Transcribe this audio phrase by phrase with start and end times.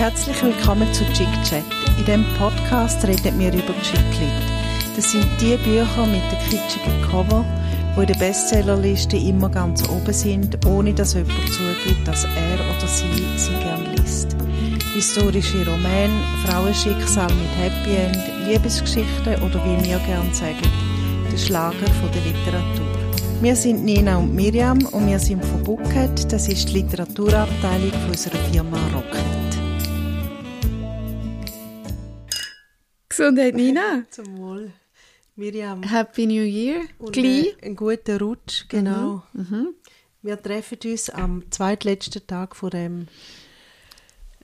[0.00, 1.62] Herzlich willkommen zu Chick Chat.
[1.98, 4.32] In diesem Podcast reden wir über Chicklit.
[4.96, 7.44] Das sind die Bücher mit den kitschigen Cover,
[7.94, 12.86] die in der Bestsellerliste immer ganz oben sind, ohne dass jemand zugibt, dass er oder
[12.86, 14.34] sie sie gern liest.
[14.94, 20.66] Historische Romane, Frauenschicksal mit Happy End, Liebesgeschichten oder wie wir gern sagen,
[21.30, 22.86] der Schlager von der Literatur.
[23.42, 26.32] Wir sind Nina und Miriam und wir sind von Bucket.
[26.32, 29.29] Das ist die Literaturabteilung unserer Firma Rocket.
[33.20, 34.02] Gesundheit, Nina.
[34.10, 34.72] Zum Wohl.
[35.36, 35.82] Miriam.
[35.82, 36.80] Happy New Year.
[36.98, 37.54] Und Gleich.
[37.62, 39.22] einen guten Rutsch, genau.
[40.22, 43.08] Wir treffen uns am zweitletzten Tag von dem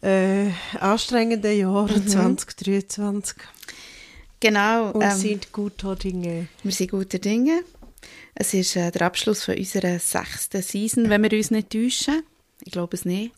[0.03, 3.37] äh, anstrengenden Jahr 2023
[4.41, 4.91] Genau.
[4.91, 6.49] und ähm, sind guter Dinge.
[6.63, 7.63] wir sind guter Dinge.
[8.35, 12.23] Es ist äh, der Abschluss von unserer sechsten Season, wenn wir uns nicht täuschen.
[12.63, 13.33] Ich glaube es nicht.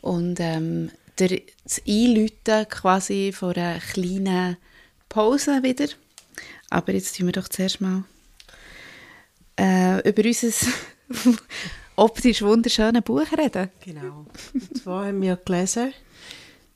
[0.00, 0.92] Und ähm,
[1.28, 4.56] der, das Einläuten quasi von einer kleinen
[5.08, 5.86] Pause wieder.
[6.70, 8.04] Aber jetzt tun wir doch zuerst mal
[9.58, 10.50] äh, über unser
[11.96, 13.70] optisch wunderschönes Buch reden.
[13.84, 14.26] Genau.
[14.54, 15.92] Und zwar haben wir gelesen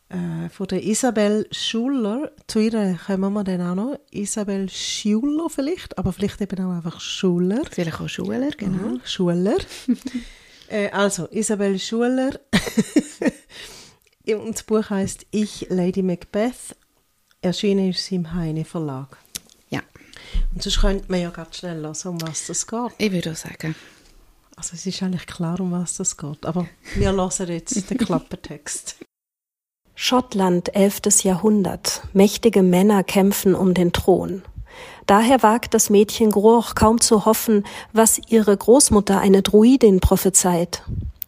[0.08, 2.30] äh, von der Isabel Schuller.
[2.46, 3.98] Zu ihr kommen wir dann auch noch.
[4.10, 7.62] Isabel Schuller vielleicht, aber vielleicht eben auch einfach Schuller.
[7.70, 8.88] Vielleicht auch Schuler, genau.
[8.88, 9.56] Mhm, Schuller.
[10.68, 12.38] äh, also, Isabel Schuller.
[14.34, 16.76] Und das Buch heißt Ich, Lady Macbeth.
[17.42, 19.16] Erschienen ist es im Heine Verlag.
[19.70, 19.80] Ja,
[20.52, 22.92] Und sonst könnte man ja ganz schnell hören, um was das geht.
[22.98, 23.76] ich würde auch sagen.
[24.56, 26.44] Also es ist eigentlich klar, um was das geht.
[26.44, 28.96] Aber wir hören jetzt den Klappertext.
[29.94, 31.22] Schottland, 11.
[31.22, 32.02] Jahrhundert.
[32.12, 34.42] Mächtige Männer kämpfen um den Thron.
[35.06, 40.82] Daher wagt das Mädchen Groch kaum zu hoffen, was ihre Großmutter eine Druidin prophezeit.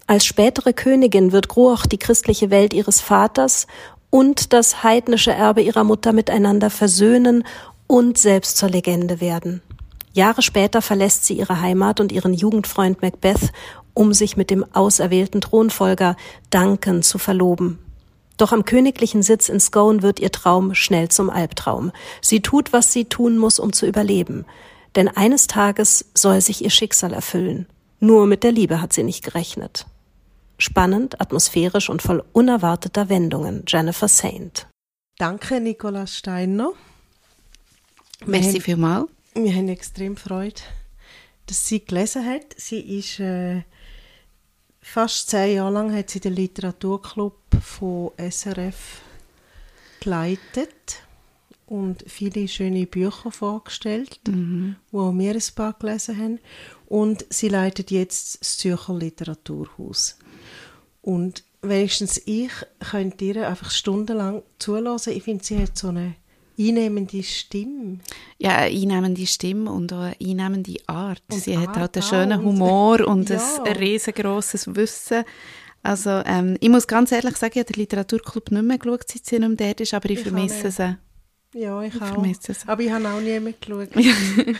[0.08, 3.66] Als spätere Königin wird Groch die christliche Welt ihres Vaters
[4.08, 7.44] und das heidnische Erbe ihrer Mutter miteinander versöhnen
[7.86, 9.60] und selbst zur Legende werden.
[10.14, 13.52] Jahre später verlässt sie ihre Heimat und ihren Jugendfreund Macbeth,
[13.92, 16.16] um sich mit dem auserwählten Thronfolger
[16.48, 17.78] Duncan zu verloben.
[18.38, 21.92] Doch am königlichen Sitz in Scone wird ihr Traum schnell zum Albtraum.
[22.22, 24.46] Sie tut, was sie tun muss, um zu überleben.
[24.96, 27.66] Denn eines Tages soll sich ihr Schicksal erfüllen.
[28.00, 29.84] Nur mit der Liebe hat sie nicht gerechnet.
[30.58, 33.62] Spannend, atmosphärisch und voll unerwarteter Wendungen.
[33.66, 34.66] Jennifer Saint.
[35.16, 36.72] Danke, Nicola Steiner.
[38.26, 39.08] Merci vielmals.
[39.34, 40.60] Wir haben extrem Freude,
[41.46, 42.54] dass sie gelesen hat.
[42.56, 43.62] Sie ist äh,
[44.80, 49.02] fast zehn Jahre lang hat sie den Literaturclub von SRF
[50.00, 51.02] geleitet
[51.66, 54.20] und viele schöne Bücher vorgestellt,
[54.90, 56.40] wo auch wir ein paar gelesen haben.
[56.86, 60.17] Und sie leitet jetzt das Zürcher Literaturhaus.
[61.08, 62.50] Und wenigstens ich
[62.90, 65.14] könnte ihr einfach stundenlang zulassen.
[65.14, 66.16] Ich finde, sie hat so eine
[66.58, 68.00] einnehmende Stimme.
[68.36, 71.22] Ja, eine einnehmende Stimme und auch eine einnehmende Art.
[71.32, 73.40] Und Sie hat Art halt einen schönen Humor und Ja.
[73.64, 75.24] ein riesengroßes Wissen.
[75.82, 79.24] Also ähm, ich muss ganz ehrlich sagen, ich habe den Literaturclub nicht mehr geschaut, seit
[79.24, 80.98] sie nicht mehr dort ist, aber ich, Ich vermisse sie.
[81.54, 82.22] Ja, ich, Ich auch.
[82.48, 82.68] es.
[82.68, 83.96] Aber ich habe auch nie mehr geschaut.
[83.96, 84.56] Uiuiui.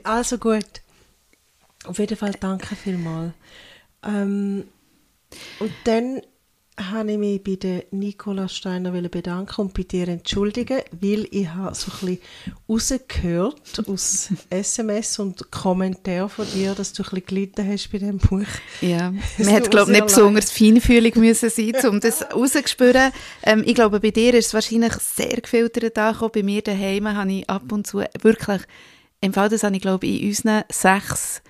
[0.04, 0.64] Also gut.
[1.84, 3.34] Auf jeden Fall danke vielmals.
[4.02, 4.64] Ähm,
[5.60, 6.20] und dann
[6.76, 11.74] habe ich mich bei der Nicola Steiner bedanken und bei dir entschuldigen, weil ich habe
[11.74, 12.18] so ein
[12.68, 17.98] bisschen rausgehört aus SMS und Kommentaren von dir, dass du ein bisschen gelitten hast bei
[17.98, 18.46] diesem Buch.
[18.80, 23.12] Ja, man hat tut glaube nicht besonders feinfühlig müssen sein, um das rauszuspüren.
[23.44, 26.32] Ähm, ich glaube, bei dir ist es wahrscheinlich sehr gefiltert angekommen.
[26.34, 28.62] Bei mir daheim habe ich ab und zu wirklich,
[29.20, 31.40] im Fall das habe ich glaube in unseren sechs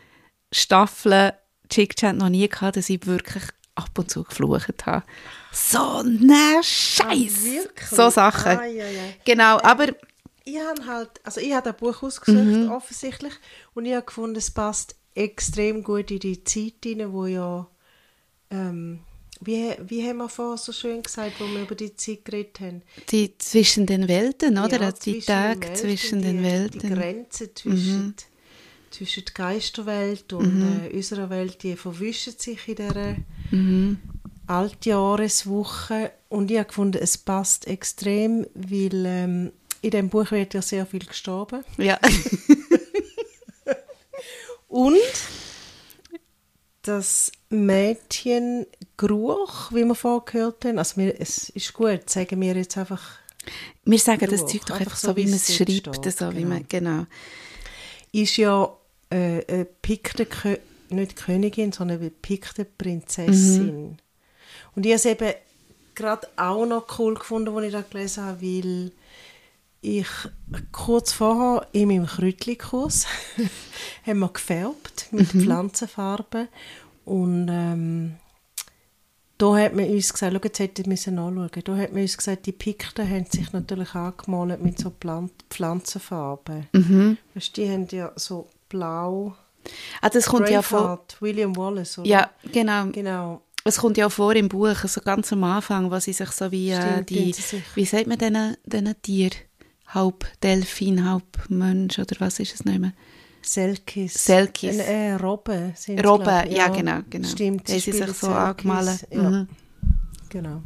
[0.53, 1.33] Staffeln
[1.71, 3.45] Chick Chat noch nie gehabt, dass ich wirklich
[3.75, 5.05] ab und zu geflucht habe.
[5.53, 7.45] So ne Scheiß.
[7.45, 7.89] wirklich?
[7.89, 8.53] so Sachen.
[8.59, 9.17] Ai, ai, ai.
[9.25, 9.89] Genau, aber
[10.45, 12.71] ich habe halt, also ich habe ein Buch ausgesucht, Mhm.
[12.71, 13.33] offensichtlich,
[13.75, 17.67] und ich habe gefunden, es passt extrem gut in die Zeit hinein, wo ja,
[18.51, 19.01] ähm,
[19.41, 22.83] wie, wie haben wir vorher so schön gesagt, wo wir über die Zeit geredet haben?
[23.11, 24.81] die zwischen den Welten, oder?
[24.81, 26.91] Ja, die Tage Welten, zwischen die, den Die Welten.
[26.91, 26.95] Mhm.
[26.95, 28.15] Grenze zwischen,
[28.91, 30.87] zwischen der Geisterwelt und Mhm.
[30.87, 33.17] äh, unserer Welt, die verwischen sich in dieser
[33.55, 33.99] Mhm.
[34.47, 36.13] Altjahreswoche.
[36.29, 40.87] Und ich habe gefunden, es passt extrem, weil ähm, in diesem Buch wird ja sehr
[40.87, 41.65] viel gestorben.
[41.79, 41.99] Ja.
[44.69, 44.97] Und
[46.83, 48.67] das Mädchen
[48.97, 53.19] Gruch, wie wir vorher gehört haben, also wir, es ist gut, sagen wir jetzt einfach,
[53.85, 55.97] Wir sagen das Druck, Zeug doch einfach so, so, wie wie man es schreibt.
[55.97, 56.49] steht, So, wie genau.
[56.49, 57.07] man, genau.
[58.13, 58.77] ist ja
[59.11, 60.27] äh, eine Pikte,
[60.91, 63.99] nicht Königin, sondern eine Pikte Prinzessin.
[64.75, 65.33] Und ich habe es eben
[65.95, 68.93] gerade auch noch cool gefunden, als ich das gelesen habe, weil
[69.81, 70.09] ich
[70.73, 73.07] kurz vorher in meinem Kräutli-Kurs
[74.07, 75.43] haben wir gefärbt mit mhm.
[75.43, 76.49] Pflanzenfarben
[77.05, 78.15] und ähm,
[79.37, 82.47] da hat man uns gesagt, schau, jetzt hätte ich anschauen da hat man uns gesagt,
[82.47, 86.69] die Pikten haben sich natürlich angemalt mit so Pflan Pflanzenfarben.
[86.73, 87.19] Mhm.
[87.35, 89.37] Weißt, die haben ja so blau...
[90.01, 91.05] Ah, das kommt ja vor...
[91.21, 92.09] William Wallace, oder?
[92.09, 92.87] Ja, genau.
[92.87, 93.43] genau.
[93.65, 96.51] Es kommt ja auch vor im Buch, also ganz am Anfang, wo sie sich so
[96.53, 97.35] wie äh, die...
[97.75, 99.31] Wie sagt man diesen, diesen Tier?
[99.89, 102.93] Halb Delfin, halb Mensch, oder was ist es nicht mehr?
[103.45, 104.15] Selkis.
[104.15, 104.79] Selkis.
[104.79, 107.29] Äh, Robben sind Robben, ja, ja, genau, genau.
[107.29, 107.69] Stimmt.
[107.69, 109.07] sie sich so angemalt.
[109.11, 109.23] Ja.
[109.23, 109.49] Mhm.
[110.31, 110.63] Genau.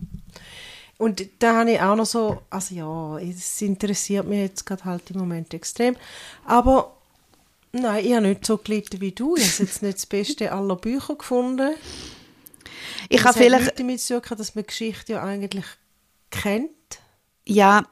[0.97, 5.11] Und da habe ich auch noch so, also ja, es interessiert mich jetzt gerade halt
[5.11, 5.97] im Moment extrem,
[6.45, 6.98] aber
[7.73, 9.37] nein, ich habe nicht so gelitten wie du.
[9.37, 11.75] Ich habe jetzt nicht das Beste aller Bücher gefunden.
[13.09, 13.79] Ich habe vielleicht...
[13.79, 15.67] Damit zu tun, dass man Geschichte ja eigentlich
[16.31, 16.71] kennt.
[17.47, 17.87] Ja,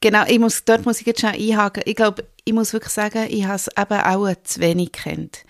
[0.00, 1.82] genau, ich muss, dort muss ich jetzt schon einhaken.
[1.86, 5.44] Ich glaube, ich muss wirklich sagen, ich habe es eben auch zu wenig kennt,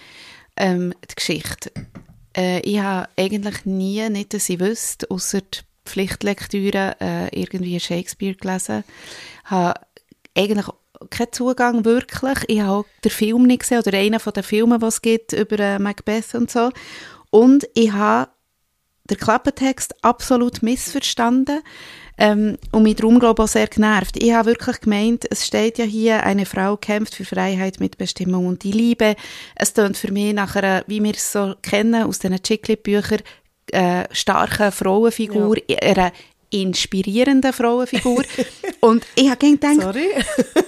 [0.56, 1.70] ähm, die Geschichte.
[2.36, 8.34] Äh, ich habe eigentlich nie, nicht dass ich wüsste, außer die Pflichtlektüre, äh, irgendwie Shakespeare
[8.34, 8.84] gelesen.
[9.44, 9.80] Ich habe
[10.36, 10.66] eigentlich
[11.10, 12.38] keinen Zugang wirklich.
[12.48, 15.32] Ich habe auch den Film nicht gesehen, oder einen von den Filmen, die es gibt,
[15.32, 16.70] über äh, Macbeth und so.
[17.30, 18.30] Und ich habe
[19.10, 21.60] den Klappentext absolut missverstanden.
[22.16, 24.22] Ähm, und mich darum, glaube ich, auch sehr genervt.
[24.22, 28.46] Ich habe wirklich gemeint, es steht ja hier, eine Frau kämpft für Freiheit, mit Bestimmung
[28.46, 29.16] und die Liebe.
[29.56, 33.20] Es tönt für mich nach einer, wie wir es so kennen aus diesen Chiclet-Büchern,
[33.72, 35.78] äh, starken Frauenfigur, ja.
[35.78, 36.12] einer
[36.50, 38.22] inspirierenden Frauenfigur.
[38.80, 40.08] und ich habe gedacht, Sorry.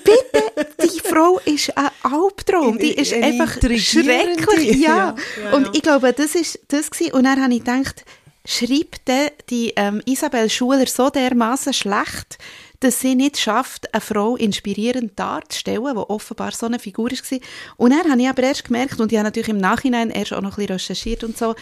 [0.04, 2.78] bitte, die Frau ist ein Albtraum.
[2.78, 4.76] Die ist einfach schrecklich.
[4.86, 5.14] Ja.
[5.42, 5.52] ja.
[5.52, 7.12] Und ich glaube, das ist das gewesen.
[7.12, 8.04] Und dann habe ich gedacht,
[8.44, 9.10] schreibt
[9.50, 12.38] die ähm, Isabel Schuler so dermaßen schlecht,
[12.80, 17.38] dass sie nicht schafft, eine Frau inspirierend darzustellen, die offenbar so eine Figur war.
[17.76, 20.42] Und dann habe ich aber erst gemerkt, und ich habe natürlich im Nachhinein erst auch
[20.42, 21.54] noch ein bisschen recherchiert und so,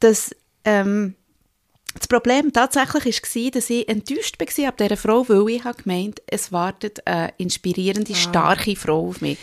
[0.00, 0.34] dass
[0.64, 1.14] ähm,
[1.94, 6.52] das Problem tatsächlich war, dass ich enttäuscht war ab dieser Frau, weil ich gemeint, es
[6.52, 8.16] wartet eine inspirierende, ah.
[8.16, 9.38] starke Frau auf mich.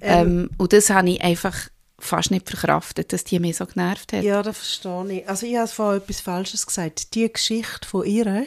[0.00, 1.68] Ähm, ähm, und das habe ich einfach
[1.98, 4.22] fast nicht verkraftet, dass die mich so genervt hat.
[4.22, 5.28] Ja, das verstehe ich.
[5.28, 7.14] Also ich habe vorhin etwas Falsches gesagt.
[7.14, 8.46] Die Geschichte von ihr,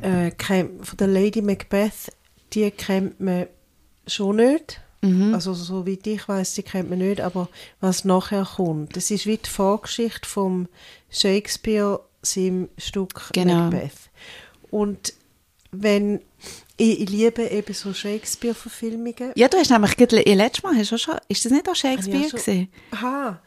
[0.00, 2.12] äh, von der Lady Macbeth,
[2.54, 3.46] die kennt man
[4.06, 4.80] schon nicht.
[5.02, 5.34] Mhm.
[5.34, 7.48] Also so wie ich weiß, die kennt man nicht, aber
[7.80, 10.68] was nachher kommt, das ist wie die Vorgeschichte vom
[11.10, 12.00] Shakespeare,
[12.32, 13.70] seinem Stück genau.
[13.70, 14.10] Macbeth.
[14.70, 15.14] Und
[15.70, 16.20] wenn
[16.76, 19.32] ich, ich, liebe eben so Shakespeare-Verfilmungen.
[19.34, 22.68] Ja, du hast nämlich letztes Mal, hast du schon, ist das nicht auch Shakespeare ja?
[22.92, 23.40] Aha.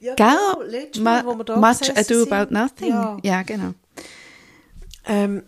[0.00, 2.32] Ja, genau, letztes Mal, wo wir da Much Ado sind.
[2.32, 2.88] About Nothing.
[2.88, 3.74] Ja, ja genau.
[5.06, 5.42] Ähm,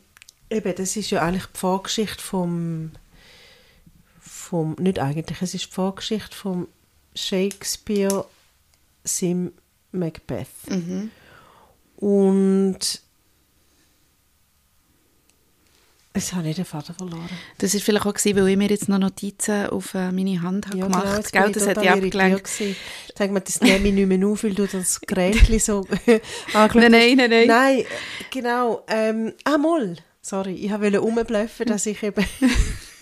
[0.50, 2.92] eben, das ist ja eigentlich die Vorgeschichte vom,
[4.20, 6.68] vom, nicht eigentlich, es ist die Vorgeschichte vom
[7.14, 8.26] Shakespeare
[9.04, 9.52] Sim
[9.92, 10.48] Macbeth.
[10.68, 11.10] Mhm.
[12.00, 13.02] Und
[16.12, 17.28] Jetzt habe ich den Vater verloren.
[17.58, 20.66] Das war vielleicht auch, gewesen, weil ich mir jetzt noch Notizen auf äh, meine Hand
[20.66, 21.52] habe ja, genau, gemacht habe.
[21.52, 22.50] Das hat ich abgelenkt.
[23.16, 25.86] Sag mal, das nehme ich nicht mehr auf, weil du das Gerät so
[26.52, 27.46] angeschaut nein, nein, nein, nein.
[27.46, 27.84] Nein,
[28.30, 28.84] genau.
[28.88, 29.96] Ähm, ah, mal.
[30.20, 32.24] Sorry, ich wollte rumbluffen, dass ich eben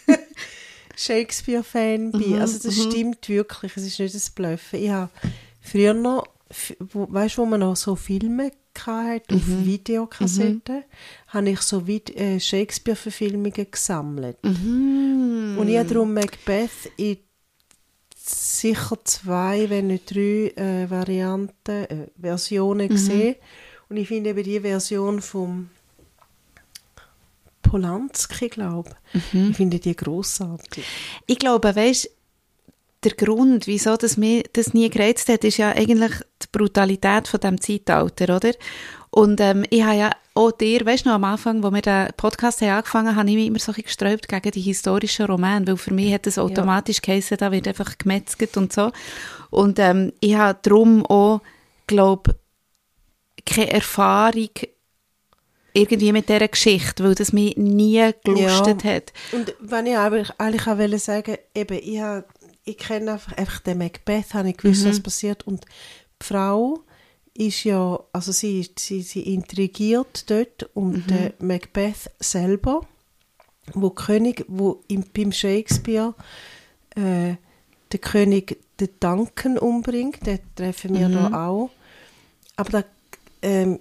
[0.96, 2.34] Shakespeare-Fan bin.
[2.34, 2.90] Mhm, also das mhm.
[2.90, 4.82] stimmt wirklich, es ist nicht das Bluffen.
[4.82, 5.10] Ich habe
[5.62, 6.26] früher noch,
[6.92, 8.52] weißt du, wo man noch so Filme
[8.86, 9.66] hatte, auf mhm.
[9.66, 10.82] Videokassetten, mhm.
[11.28, 14.38] habe ich so äh, Shakespeare-Verfilmungen gesammelt.
[14.42, 15.56] Mhm.
[15.58, 17.18] Und ich habe darum Macbeth in
[18.14, 22.92] sicher zwei, wenn nicht drei äh, Varianten, äh, Versionen mhm.
[22.92, 23.36] gesehen.
[23.88, 25.70] Und ich finde eben die Version vom
[27.62, 28.90] Polanski, glaube
[29.32, 29.50] mhm.
[29.50, 30.84] ich, finde die grossartig.
[31.26, 32.10] Ich glaube, weißt
[33.04, 36.12] der Grund, wieso das mir das nie gereizt hat, ist ja eigentlich
[36.42, 38.52] die Brutalität von dem Zeitalter, oder?
[39.10, 42.08] Und ähm, ich habe ja auch dir, weißt du noch, am Anfang, wo wir den
[42.16, 45.66] Podcast haben angefangen haben, habe ich mich immer so ein gesträubt gegen die historischen Romane,
[45.66, 47.02] weil für mich hat es automatisch ja.
[47.06, 48.92] geheißen, da wird einfach gemetzelt und so.
[49.50, 51.40] Und ähm, ich habe darum auch,
[51.86, 52.34] glaube
[53.46, 54.50] keine Erfahrung
[55.72, 58.94] irgendwie mit dieser Geschichte, weil das mich nie gelustet ja.
[58.94, 59.12] hat.
[59.32, 62.24] Und wenn ich eigentlich, eigentlich auch wollte sagen, eben, ich habe
[62.68, 64.90] ich kenne einfach, einfach den Macbeth, habe ich gewusst, mhm.
[64.90, 65.46] was passiert.
[65.46, 66.80] Und die Frau
[67.34, 71.06] ist ja, also sie, sie, sie intrigiert dort und mhm.
[71.06, 72.86] der Macbeth selber,
[73.74, 76.14] wo König, wo im, beim Shakespeare
[76.96, 77.34] äh,
[77.92, 81.14] der König den Duncan umbringt, den treffen wir mhm.
[81.14, 81.70] da auch.
[82.56, 82.84] Aber da
[83.42, 83.78] ähm,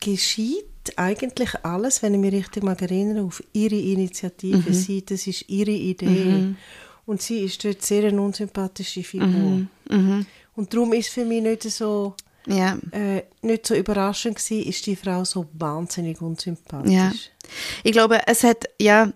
[0.00, 0.64] geschieht
[0.96, 4.70] eigentlich alles, wenn ich mich richtig mag erinnere, auf ihre Initiative.
[4.70, 4.74] Mhm.
[4.74, 6.54] Sie, das ist ihre Idee.
[7.06, 9.66] Und sie ist dort sehr eine unsympathische Figur.
[9.90, 10.26] Mhm.
[10.56, 12.14] Und darum ist für mich nicht so,
[12.46, 12.78] Ja.
[12.92, 16.92] äh, nicht so überraschend gewesen, ist die Frau so wahnsinnig unsympathisch.
[16.92, 17.12] Ja.
[17.82, 19.12] Ich glaube, es hat, ja,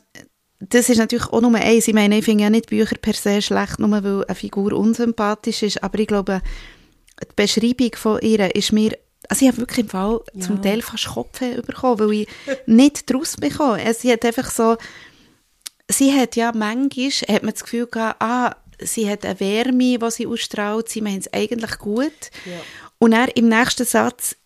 [0.60, 1.86] das ist natürlich auch nur eins.
[1.88, 5.62] Ich meine, ich finde ja nicht Bücher per se schlecht, nur weil eine Figur unsympathisch
[5.62, 6.42] ist, aber ich glaube,
[7.22, 11.06] die Beschreibung von ihr ist mir, also ich habe wirklich im Fall zum Teil fast
[11.08, 12.28] Kopfweh bekommen, weil ich
[12.66, 13.82] nicht daraus bekomme.
[13.84, 14.76] Es- Sie hat einfach so,
[15.90, 20.10] sie hat ja manchmal, hat man das Gefühl gehabt, ah, sie hat eine Wärme, die
[20.10, 22.30] sie ausstrahlt, sie meint es eigentlich gut.
[22.98, 24.36] Und dann im nächsten Satz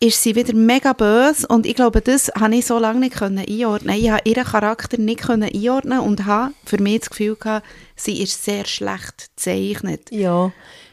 [0.00, 3.38] ist sie wieder mega böse und ich glaube, das habe ich so lange nicht können
[3.38, 3.96] einordnen.
[3.96, 8.22] Ich habe ihren Charakter nicht können einordnen und habe für mich das Gefühl gehabt, sie
[8.22, 10.10] ist sehr schlecht gezeichnet.
[10.10, 10.52] Ja,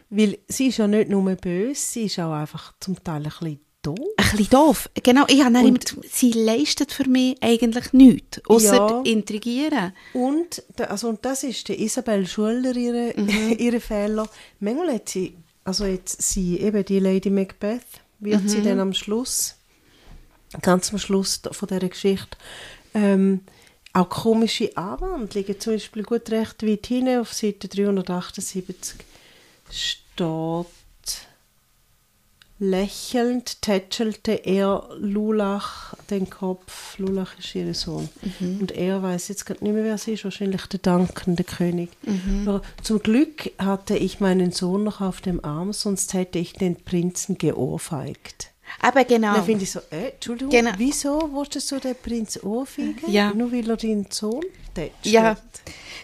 [0.10, 3.60] weil sie ist ja nicht nur böse, sie ist auch einfach zum Teil ein bisschen
[3.81, 3.97] doof.
[4.17, 4.89] Ein bisschen doof.
[5.03, 9.01] Genau, ich habe immer, sie leistet für mich eigentlich nichts, außer Ja.
[9.03, 9.93] intrigieren.
[10.13, 13.55] Und, also, und das ist der Isabel Schuller ihre, Mhm.
[13.59, 14.27] ihre Fehler.
[14.59, 17.81] Manchmal hat sie, also jetzt sie, eben die Lady Macbeth,
[18.19, 18.47] wird Mhm.
[18.50, 19.55] sie dann am Schluss,
[20.61, 22.38] ganz am Schluss von dieser Geschichte,
[22.93, 23.41] ähm,
[23.93, 28.95] auch komische Anwandlungen, zum Beispiel gut recht weit hinten auf Seite 378
[29.69, 30.65] steht,
[32.63, 37.00] Lächelnd tätschelte er Lulach den Kopf.
[37.00, 38.08] Lulach ist ihr Sohn.
[38.39, 40.24] Und er weiß jetzt gerade nicht mehr, wer sie ist.
[40.25, 41.89] Wahrscheinlich der Duncan, der König.
[42.46, 46.75] Aber zum Glück hatte ich meinen Sohn noch auf dem Arm, sonst hätte ich den
[46.75, 48.51] Prinzen geohrfeigt.
[48.80, 49.34] Aber genau.
[49.34, 50.72] Dann finde ich so, äh, Entschuldigung, Genau.
[50.77, 52.96] wieso wolltest du den Prinz ohrfeigen?
[53.08, 53.34] Ja.
[53.34, 55.06] Nur weil er deinen Sohn tätscht.
[55.06, 55.38] Ja,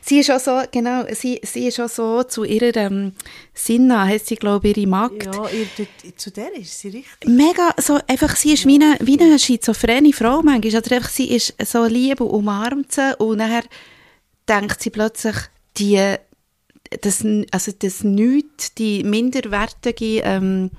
[0.01, 3.13] sie ist auch so, genau, sie, sie ist auch so zu ihrer ähm,
[3.53, 5.25] Sinna, heisst sie, glaube ich, ihre Magd.
[5.25, 7.29] Ja, ihr, dort- zu der ist sie richtig.
[7.29, 11.33] Mega, so einfach, sie ist wie eine, wie eine schizophrene Frau manchmal, oder einfach, sie
[11.35, 13.63] ist so lieb und umarmt sie und nachher
[14.47, 15.35] denkt sie plötzlich,
[15.77, 16.15] die,
[17.01, 20.71] das, also das Nichts, die minderwertige ähm,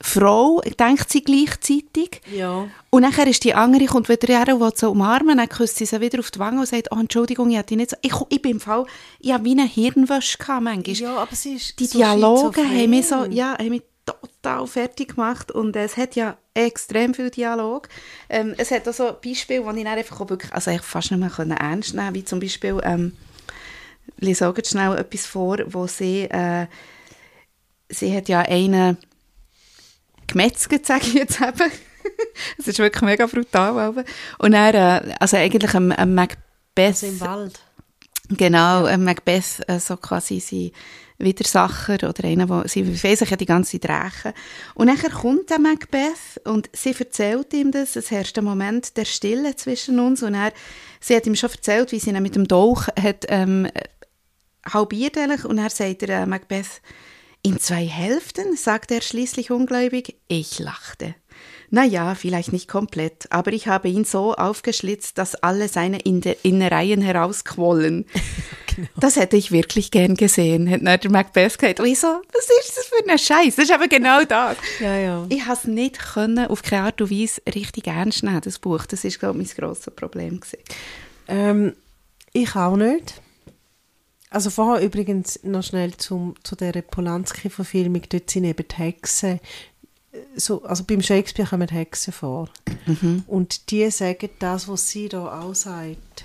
[0.00, 2.20] Frau, denkt sie gleichzeitig.
[2.32, 2.68] Ja.
[2.90, 5.86] Und nachher ist die andere, kommt wieder her und will sie umarmen, dann küsst sie
[5.86, 7.96] sie wieder auf die Wange und sagt, oh, Entschuldigung, ich dich nicht so...
[8.02, 8.86] Ich, ich bin im Fall,
[9.18, 10.94] ich habe wie eine Hirnwäsche gehabt manchmal.
[10.94, 15.16] Ja, aber sie ist Die so Dialoge haben mich, so, ja, haben mich total fertig
[15.16, 17.88] gemacht und es hat ja extrem viel Dialog.
[18.28, 21.10] Ähm, es hat auch so Beispiele, wo ich dann einfach auch wirklich, also ich fast
[21.10, 23.16] nicht mehr können ernst nehmen wie zum Beispiel, ähm,
[24.20, 26.66] ich jetzt schnell etwas vor, wo sie, äh,
[27.88, 28.96] sie hat ja einen
[30.28, 31.70] gemetzelt, sage ich jetzt eben.
[32.58, 33.78] Es ist wirklich mega brutal.
[33.78, 34.04] aber.
[34.38, 36.38] Und dann, äh, also eigentlich ein, ein Macbeth...
[36.76, 37.60] Also im Wald.
[38.30, 40.70] Genau, äh, Macbeth, äh, so quasi sein
[41.18, 44.32] Widersacher oder einer, wo sie will sich ja die ganze Zeit rächen.
[44.74, 49.04] Und nachher kommt der Macbeth und sie erzählt ihm das, es herrscht ein Moment der
[49.04, 50.52] Stille zwischen uns und er,
[51.00, 53.68] sie hat ihm schon erzählt, wie sie ihn mit dem Dolch hat ähm,
[54.64, 56.80] halbiert eigentlich und er sagt der äh, Macbeth,
[57.48, 60.16] in zwei Hälften, sagte er schließlich ungläubig.
[60.28, 61.14] Ich lachte.
[61.70, 67.00] Na ja, vielleicht nicht komplett, aber ich habe ihn so aufgeschlitzt, dass alle seine Innereien
[67.00, 68.06] herausquollen.
[68.94, 71.80] Das hätte ich wirklich gern gesehen, hat dann der Macbeth gesagt.
[71.80, 73.56] Und ich so, was ist das für ein Scheiß?
[73.56, 74.56] Das ist eben genau das.
[74.78, 75.26] Ja, ja.
[75.30, 78.86] Ich habe es nicht können, auf keine Art und Weise richtig ernst nehmen, das Buch.
[78.86, 80.38] Das ist, glaube ich, mein grosses Problem.
[80.38, 80.58] Gewesen.
[81.26, 81.72] Ähm,
[82.32, 83.20] ich auch nicht.
[84.30, 88.02] Also vorher übrigens noch schnell zum, zu dieser Polanski-Verfilmung.
[88.08, 89.40] Dort sind eben die Hexen.
[90.12, 92.48] äh, So, also beim Shakespeare kommen Hexen vor.
[93.26, 96.24] Und die sagen das, was sie da auch sagt.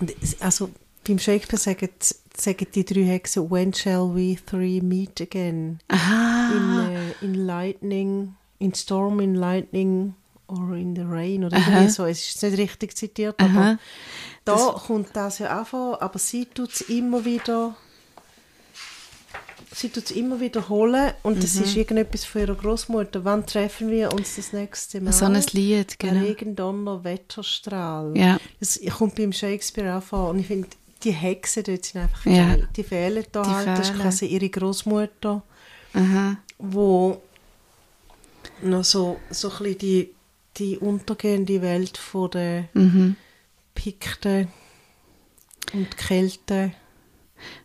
[0.00, 0.70] Und also
[1.06, 1.88] beim Shakespeare sagen,
[2.36, 5.78] sagen die drei Hexen, when shall we three meet again?
[5.88, 6.52] Aha.
[6.52, 10.14] In, äh, in lightning, in storm, in lightning
[10.48, 12.04] or in the rain oder irgendwie so.
[12.04, 13.78] Es ist nicht richtig zitiert, aber
[14.44, 14.56] Da
[14.86, 17.76] kommt das ja auch vor, aber sie tut es immer wieder
[19.74, 21.62] sie tut es immer wiederholen und das Mhm.
[21.62, 23.24] ist irgendetwas von ihrer Großmutter.
[23.24, 25.12] Wann treffen wir uns das nächste Mal?
[25.14, 26.20] So ein Lied, genau.
[26.20, 28.12] Regen, Donner, Wetterstrahl.
[28.16, 28.38] Ja.
[28.60, 30.68] Das kommt beim Shakespeare auch vor und ich finde,
[31.02, 32.48] die Hexen dort sind einfach Ja.
[32.48, 32.68] geil.
[32.76, 33.66] Die fehlen da Die halt.
[33.68, 34.02] Das ist fehlen.
[34.02, 35.42] quasi ihre Großmutter,
[35.94, 36.36] Aha.
[36.58, 37.22] wo
[38.60, 40.14] noch so, so ein bisschen die,
[40.58, 43.16] die untergehende Welt von der Mhm.
[43.82, 44.48] Pikten
[45.72, 46.72] und Kälte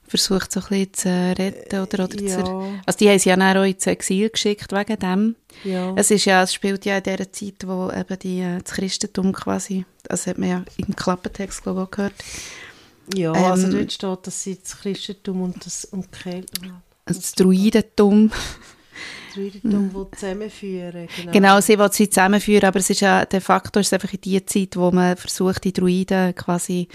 [0.07, 2.43] Versucht so ein bisschen zu retten oder, oder ja.
[2.43, 2.79] zu...
[2.85, 5.35] Also die haben sie ja dann auch ins Exil geschickt wegen dem.
[5.65, 5.93] Ja.
[5.97, 9.33] Es, ist ja, es spielt ja in dieser Zeit, wo eben die, äh, das Christentum
[9.33, 12.13] quasi, das hat man ja im Klappentext, glaube ich, auch gehört,
[13.13, 16.61] Ja, also Ähm, dort steht, dass sie das Christentum und das und Kälte.
[17.05, 18.31] also das Druidentum,
[19.37, 20.07] Druidentum mhm.
[20.13, 21.07] zusammenführen.
[21.15, 21.31] Genau.
[21.31, 24.21] genau, sie will sie zusammenführen, aber es ist ja, de facto ist es einfach in
[24.21, 26.87] die Zeit, wo man versucht, die Druiden quasi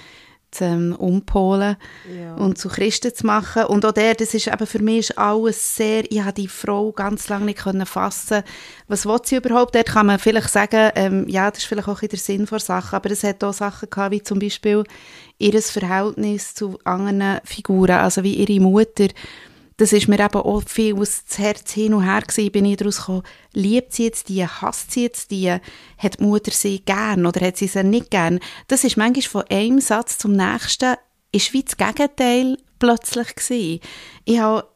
[0.53, 1.77] zu ähm, umpolen
[2.15, 2.35] ja.
[2.35, 3.65] und zu Christen zu machen.
[3.65, 6.93] Und auch der, das ist eben für mich ist alles sehr, ich habe die Frau
[6.93, 8.43] ganz lange nicht können fassen.
[8.87, 9.75] Was will sie überhaupt?
[9.75, 12.59] Dort kann man vielleicht sagen, ähm, ja, das ist vielleicht auch in der Sinn von
[12.59, 14.85] Sachen, aber es hat auch Sachen gehabt, wie zum Beispiel
[15.39, 19.09] ihr Verhältnis zu anderen Figuren, also wie ihre Mutter,
[19.77, 22.77] das ist mir eben auch viel aus das Herz hin und her gewesen, bin ich
[22.77, 27.27] daraus gekommen, liebt sie jetzt die, hasst sie jetzt die, hat die Mutter sie gern
[27.27, 28.41] oder hat sie sie nicht gern?
[28.69, 30.97] Das ist manchmal von einem Satz zum nächsten,
[31.33, 33.81] ist wie das Gegenteil plötzlich gewesen.
[34.25, 34.69] Ich habe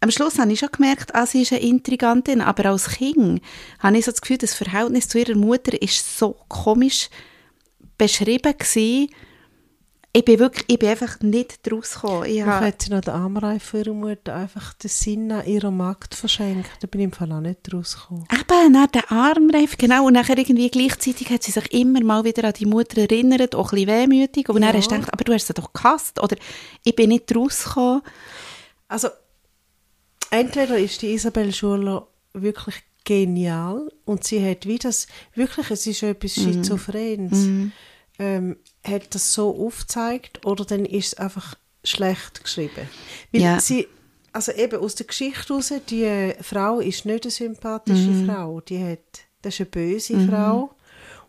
[0.00, 3.40] am Schluss habe ich schon gemerkt, ah, sie ist eine Intrigantin, aber als Kind
[3.78, 7.08] habe ich so das Gefühl, das Verhältnis zu ihrer Mutter ist so komisch
[7.98, 9.10] beschrieben gewesen,
[10.14, 12.26] ich bin wirklich, ich bin einfach nicht daraus gekommen.
[12.26, 16.14] Ich hat sie noch den Armreif für ihre Mutter einfach den Sinn an ihrer Magd
[16.14, 16.68] verschenkt.
[16.80, 18.26] Da bin ich im Fall auch nicht daraus gekommen.
[18.30, 20.06] Eben, nach den Armreif, genau.
[20.06, 23.72] Und nachher irgendwie gleichzeitig hat sie sich immer mal wieder an die Mutter erinnert, auch
[23.72, 24.50] ein bisschen wehmütig.
[24.50, 24.68] Und ja.
[24.68, 26.20] dann hast du gedacht, aber du hast sie doch gehasst.
[26.20, 26.36] Oder
[26.84, 28.02] ich bin nicht daraus gekommen.
[28.88, 29.08] Also,
[30.30, 36.02] entweder ist die Isabel Schuler wirklich genial und sie hat wie das, wirklich, es ist
[36.02, 36.42] etwas mhm.
[36.42, 37.38] Schizophrenes.
[37.38, 37.72] Mm
[38.22, 42.88] ähm, hat das so aufgezeigt oder dann ist es einfach schlecht geschrieben.
[43.32, 43.60] Weil ja.
[43.60, 43.88] sie,
[44.32, 48.26] also eben aus der Geschichte heraus, die Frau ist nicht eine sympathische mhm.
[48.26, 50.28] Frau, die hat, das ist eine böse mhm.
[50.28, 50.74] Frau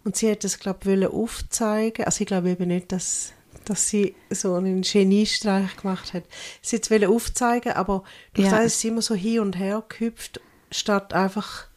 [0.03, 2.05] und sie hat das, glaube ich, aufzeigen.
[2.05, 3.33] Also ich glaube eben nicht, dass
[3.65, 6.23] dass sie so einen Geniestreich gemacht hat.
[6.61, 8.57] Sie wollte aufzeigen, aber durch ja.
[8.57, 11.67] das ist sie immer so hin und her gehüpft, statt einfach,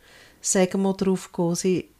[0.40, 1.54] sagen wir, drauf gehen.
[1.54, 1.90] Sie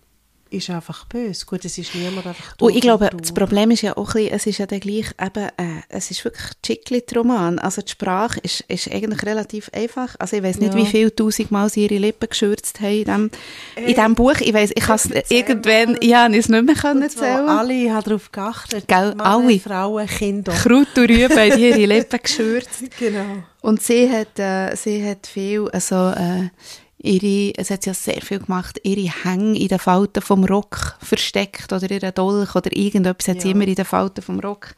[0.56, 1.46] ist einfach böse.
[1.46, 4.34] Gut, es ist niemand einfach Und ich glaube, das Problem ist ja auch ein bisschen,
[4.34, 7.58] es ist ja dann gleich eben, äh, es ist wirklich Chiclet-Roman.
[7.58, 10.16] Also die Sprache ist, ist eigentlich relativ einfach.
[10.18, 10.80] Also ich weiß nicht, ja.
[10.80, 13.30] wie viele tausendmal sie ihre Lippen geschürzt haben in dem,
[13.76, 14.40] in dem Buch.
[14.40, 17.48] Ich weiß, ich kann es irgendwann, ja, ich es nicht mehr können erzählen.
[17.48, 18.88] Alle haben darauf geachtet.
[18.88, 19.58] Gell, Männer, alle.
[19.60, 20.52] Frauen, Kinder.
[20.52, 22.84] Kraut und Rüben haben ihre Lippen geschürzt.
[22.98, 23.42] genau.
[23.62, 26.50] Und sie hat, äh, sie hat viel, also, äh,
[26.98, 31.72] ihre, es hat ja sehr viel gemacht, ihre Hänge in den Falten vom Rock versteckt
[31.72, 33.42] oder ihre Dolch oder irgendetwas hat ja.
[33.42, 34.74] sie immer in den Falten vom Rock.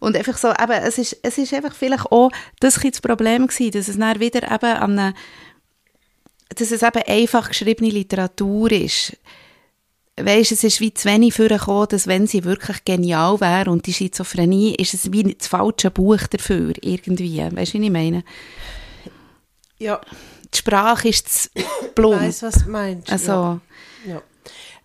[0.00, 3.70] Und einfach so, eben, es ist, es ist einfach vielleicht auch das, das Problem gewesen,
[3.70, 5.14] dass es dann wieder eben an eine,
[6.50, 9.16] dass es eben einfach geschriebene Literatur ist.
[10.16, 13.92] Weißt, es ist wie zu wenig vorgekommen, dass wenn sie wirklich genial wäre und die
[13.92, 17.38] Schizophrenie, ist es wie das falsche Buch dafür, irgendwie.
[17.38, 18.22] Weißt du, was ich meine?
[19.78, 20.00] Ja
[20.54, 21.48] die Sprache ist zu
[21.94, 22.16] blond.
[22.16, 23.10] Ich weiss, was du meinst.
[23.10, 23.32] Also.
[23.32, 23.60] Ja.
[24.06, 24.22] ja.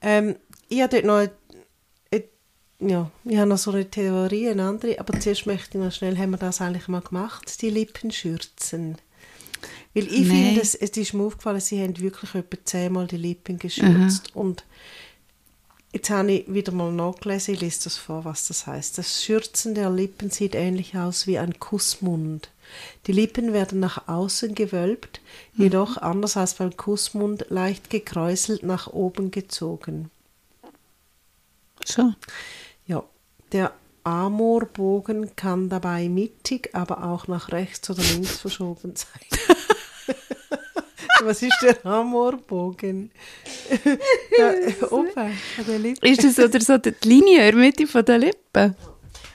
[0.02, 0.36] Ähm,
[0.68, 1.32] ich habe dort noch eine,
[2.82, 6.18] ja, ich habe noch so eine Theorie, eine andere, aber zuerst möchte ich noch schnell,
[6.18, 8.98] haben wir das eigentlich mal gemacht, die Lippenschürzen?
[9.94, 10.26] Weil ich nee.
[10.26, 14.42] finde, es, es ist mir aufgefallen, sie haben wirklich etwa zehnmal die Lippen geschürzt mhm.
[14.42, 14.64] und
[15.92, 19.00] Jetzt habe ich wieder mal nachgelesen, ich lese das vor, was das heißt.
[19.00, 22.52] Das Schürzen der Lippen sieht ähnlich aus wie ein Kussmund.
[23.08, 25.22] Die Lippen werden nach außen gewölbt,
[25.54, 25.64] mhm.
[25.64, 30.10] jedoch anders als beim Kussmund leicht gekräuselt nach oben gezogen.
[31.86, 32.14] So.
[32.86, 33.04] Ja,
[33.52, 39.56] der Amorbogen kann dabei mittig, aber auch nach rechts oder links verschoben sein.
[41.22, 43.12] Was ist der Amorbogen?
[44.38, 44.54] da,
[44.90, 45.38] oben,
[46.02, 48.76] Ist das oder so die Linie in der Mitte von der Lippen?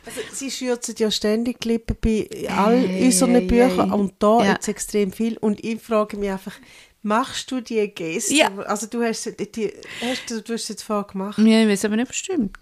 [0.06, 3.98] Also, sie schürzen ja ständig die Lippen bei all hey, unseren hey, Büchern hey.
[3.98, 4.52] und da ja.
[4.52, 5.38] jetzt extrem viel.
[5.38, 6.54] Und ich frage mich einfach,
[7.02, 8.34] machst du die Geste?
[8.34, 8.54] Ja.
[8.66, 11.38] Also du hast, die, hast du, du hast es jetzt vorher gemacht.
[11.38, 12.56] Ja, ich weiß aber nicht bestimmt.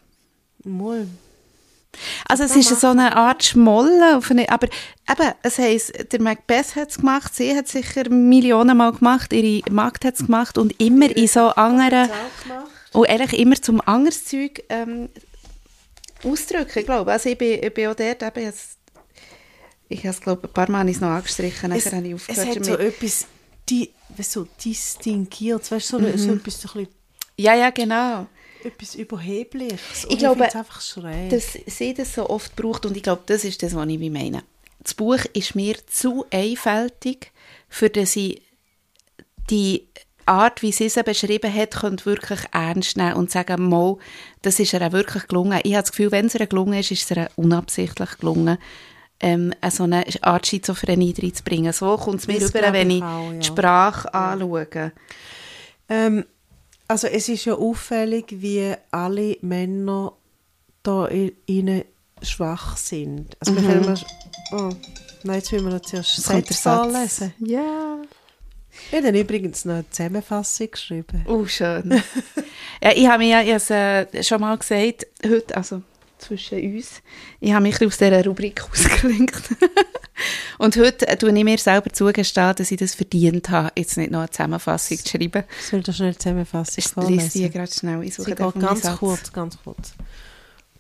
[0.65, 1.07] Mal.
[2.27, 6.99] Also es ist so eine Art Schmolle, aber eben, es heisst, der Macbeth hat es
[6.99, 11.15] gemacht, sie hat es sicher Millionen Mal gemacht, ihre Magd hat es gemacht und immer
[11.15, 12.09] in so anderen,
[12.93, 15.11] und eigentlich immer zum anderes Zeug ähm,
[16.25, 17.13] ausdrücken, ich glaube.
[17.13, 18.79] Also ich bin, ich bin auch dort eben jetzt,
[19.89, 22.65] ich habe es glaube ein paar Mal noch angestrichen, es, habe ich aufgehört Es hat
[22.65, 23.27] so etwas,
[23.69, 26.17] die, so distinguiert, weißt so, mhm.
[26.19, 26.89] so etwas so ein bisschen
[27.37, 28.27] Ja, ja, genau.
[28.65, 30.07] Etwas Überhebliches.
[30.09, 33.89] Ich glaube, dass sie das so oft braucht und ich glaube, das ist das, was
[33.89, 34.45] ich meine.
[34.79, 37.33] Das Buch ist mir zu einfältig,
[37.69, 38.43] für dass ich
[39.51, 39.89] die
[40.27, 43.97] Art, wie sie es beschrieben hat, könnte wirklich ernst nehmen und sagen, mal,
[44.43, 45.61] das ist ihr auch wirklich gelungen.
[45.63, 48.59] Ich habe das Gefühl, wenn es ihr gelungen ist, ist es ihr unabsichtlich gelungen,
[49.21, 51.73] ähm, so eine Art Schizophrenie reinzubringen.
[51.73, 53.39] So kommt es mir das rüber, wenn ich auch, ja.
[53.39, 54.33] die Sprache ja.
[54.33, 54.93] anschaue.
[55.89, 56.25] Ähm,
[56.89, 60.13] also es ist ja auffällig, wie alle Männer
[60.83, 61.85] da in
[62.21, 63.37] schwach sind.
[63.41, 63.57] Also mhm.
[63.57, 63.99] wir können mal,
[64.53, 64.75] oh,
[65.25, 67.35] nein, jetzt müssen wir noch zuerst Sätze vorlesen.
[67.39, 67.99] Ja.
[68.91, 71.25] Ich habe dann übrigens noch eine Zusammenfassung geschrieben.
[71.27, 72.03] Oh, schön.
[72.83, 75.83] ja, ich habe mir ja ich äh, schon mal gesagt, heute, also
[76.19, 77.03] zwischen uns,
[77.41, 79.43] ich habe mich aus dieser Rubrik ausgelenkt.
[80.59, 84.11] Und heute äh, tue ich mir selber zugestehen, dass ich das verdient habe, jetzt nicht
[84.11, 85.45] noch eine Zusammenfassung zu schreiben.
[85.69, 87.25] Soll ich schnell eine Zusammenfassung Ich vorlesen?
[87.25, 88.03] lese die gerade schnell.
[88.05, 89.95] Ich suche ganz kurz, ganz kurz.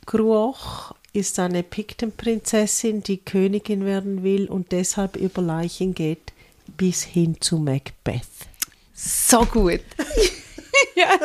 [0.07, 6.33] Gruoch ist eine Piktenprinzessin, die Königin werden will und deshalb über Leichen geht,
[6.76, 8.22] bis hin zu Macbeth.
[8.94, 9.80] So gut.
[10.96, 11.18] ja.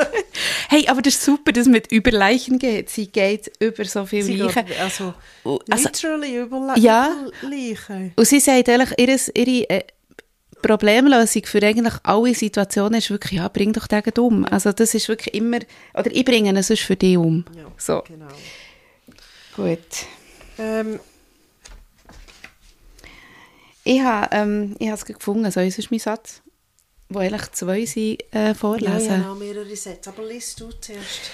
[0.70, 2.90] Hey, aber das ist super, dass es mit über Leichen geht.
[2.90, 4.66] Sie geht über so viele Sie Leichen.
[4.66, 5.14] geht also,
[5.70, 7.16] also- literally über, Le Ja.
[7.42, 8.14] Leichen.
[8.16, 9.84] Und sie sagt eigentlich, ihres, ihre äh,
[10.62, 14.44] Problemlösung für eigentlich alle Situationen ist wirklich, ja, bring doch den um.
[14.46, 15.60] Also das ist wirklich immer,
[15.94, 17.46] oder ich bringe ihn sonst für dich um.
[17.56, 18.28] Ja, So, genau.
[19.56, 19.80] gut.
[20.58, 21.00] Ähm,
[23.88, 26.42] Ich habe ähm, ich habe es gefunden, so ist mein Satz,
[27.10, 29.02] wo eigentlich zwei sind, äh, ja, vorlesen.
[29.02, 31.32] ich habe auch mehrere Sätze, aber liest du zuerst.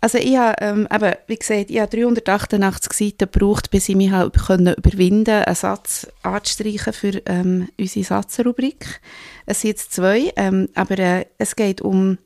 [0.00, 4.10] Also ich habe, ähm, eben, wie gesagt, ich habe 388 Seiten gebraucht, bis ich mich
[4.10, 9.00] habe können überwinden einen Satz anzustreichen für ähm, unsere Satzrubrik.
[9.46, 12.18] Es sind jetzt zwei, ähm, aber äh, es geht um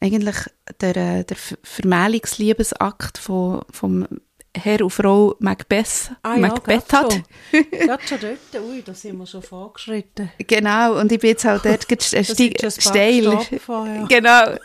[0.00, 0.36] eigentlich
[0.80, 4.06] der, äh, der Ver- Vermählungsliebesakt von, vom
[4.54, 6.12] Herr und Frau Macbeth.
[6.22, 7.12] Ah ja, Macbeth gerade hat.
[7.12, 7.70] schon.
[7.70, 8.64] Gerade schon dort.
[8.64, 10.30] Ui, da sind wir schon vorgeschritten.
[10.46, 11.86] Genau, und ich bin jetzt halt dort
[12.82, 13.38] steil.
[13.64, 14.06] Vorher.
[14.08, 14.56] Genau.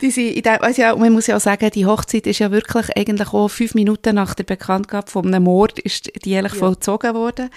[0.00, 2.96] Die sind, denke, also ja, man muss ja auch sagen, die Hochzeit ist ja wirklich
[2.96, 6.58] eigentlich auch fünf Minuten nach der Bekanntgabe von einem Mord ist die eigentlich Ja.
[6.58, 7.50] vollzogen worden.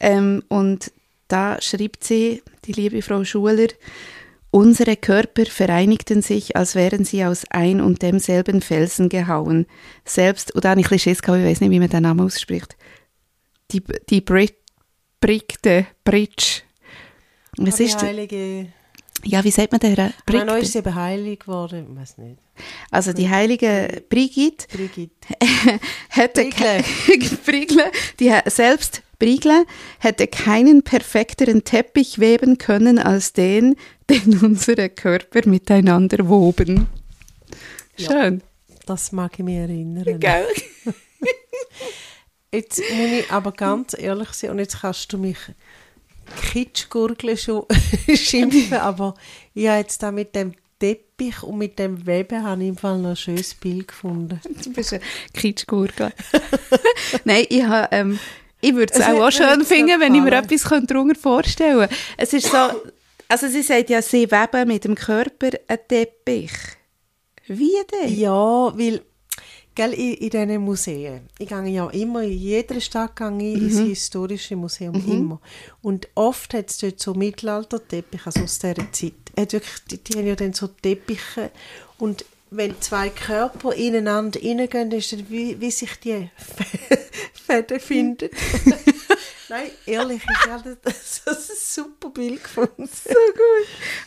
[0.00, 0.90] Ähm, und
[1.28, 3.68] da schreibt sie, die liebe Frau Schuler,
[4.54, 9.66] unsere Körper vereinigten sich, als wären sie aus ein und demselben Felsen gehauen.
[10.04, 12.76] Selbst, ich ein bisschen Schiss gehabt, ich weiß nicht, wie man den Namen ausspricht.
[13.72, 14.54] Die, die Brit,
[15.20, 16.62] Brigde, Bridge.
[17.56, 18.68] Was die ist, heilige...
[19.24, 19.96] ja, wie sagt man der?
[19.96, 20.46] Nein, Brigde?
[20.46, 21.88] noch ist sie eben heilig geworden.
[21.90, 22.38] Ich weiß nicht.
[22.92, 25.34] Also die heilige Brigitte Brigitte.
[26.10, 26.48] hätte
[27.44, 27.90] Brigle.
[28.20, 29.64] die selbst Brigle
[29.98, 33.76] hätte keinen perfekteren Teppich weben können als den,
[34.10, 36.86] den unsere Körper miteinander woben.
[37.96, 38.10] Ja.
[38.10, 38.42] Schön.
[38.86, 40.04] Das mag ich mich erinnern.
[40.20, 40.46] Gell?
[42.52, 45.38] Jetzt muss ich aber ganz ehrlich sein, und jetzt kannst du mich
[46.52, 47.64] Kitschgurgeln schon
[48.14, 49.14] schimpfen, aber
[49.54, 52.98] ich habe jetzt da mit dem Teppich und mit dem Weben habe ich im Fall
[52.98, 54.40] noch ein schönes Bild gefunden.
[54.62, 55.00] Du bist ein
[55.32, 56.12] Kitschgurke.
[57.24, 57.88] Nein, ich habe...
[57.90, 58.20] Ähm,
[58.60, 61.94] ich würde es auch, auch schön finden, wenn ich mir etwas darunter vorstellen könnte.
[62.16, 62.56] Es ist so...
[63.34, 66.52] Also sie sagt ja, sie weben mit dem Körper einen Teppich.
[67.48, 68.16] Wie denn?
[68.16, 69.02] Ja, weil
[69.74, 73.78] gell, in, in diesen Museen, ich gehe ja immer, in jeder Stadt gehe ich ins
[73.80, 75.40] historische Museum, immer.
[75.82, 79.14] Und oft hat es dort so Mittelalterteppiche, also aus dieser Zeit.
[79.36, 81.50] Hat wirklich, die, die haben ja dann so Teppiche
[81.98, 86.30] und wenn zwei Körper ineinander reingehen, ist es wie, wie sich die
[87.46, 88.30] Fäden finden.
[89.48, 92.88] Nein, ehrlich, ich habe das, das ein super Bild gefunden.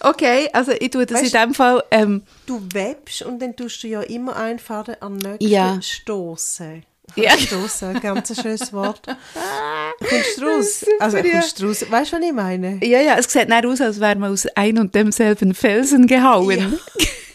[0.02, 1.84] Okay, also ich tue das Weißt- in dem Fall...
[1.92, 5.80] Ähm, Du webst und dann tust du ja immer einen Faden am nächsten Ja.
[5.82, 6.84] stoßen.
[7.16, 7.38] Ja.
[7.38, 9.02] Stoßen, ein ganz schönes Wort.
[10.00, 10.86] Kommst du raus?
[11.00, 11.86] Also kommst du raus?
[11.90, 12.80] Weißt du, was ich meine?
[12.86, 16.50] Ja, ja, es sieht nicht aus, als wäre man aus ein und demselben Felsen gehauen.
[16.60, 16.70] Ja.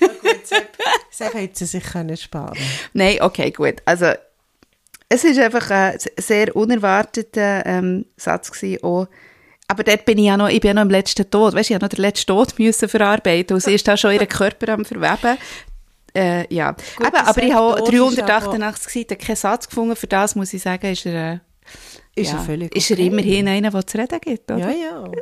[0.03, 0.77] Ja, gut, Sepp,
[1.13, 2.59] Sepp hätte sie sich können sparen
[2.93, 3.77] Nein, okay, gut.
[3.85, 4.07] Also,
[5.13, 9.09] es ist einfach ein sehr unerwarteter ähm, Satz gewesen, auch.
[9.69, 11.55] Aber dort bin ich ja noch, ich bin ja noch im letzten Tod.
[11.55, 14.13] Weißt du, ich habe noch den letzten Tod müssen verarbeiten und sie ist da schon
[14.13, 15.39] ihren Körper am verweben.
[16.15, 16.73] Äh, ja.
[16.73, 19.97] Gut, Eben, aber ich habe Tod auch ist 388 Seiten keinen Satz gefunden.
[19.97, 21.39] Für das muss ich sagen, ist er, äh,
[22.15, 23.07] Ist ja, er völlig ist er okay.
[23.07, 24.59] immerhin einer, der zu reden gibt, oder?
[24.59, 25.05] Ja, ja.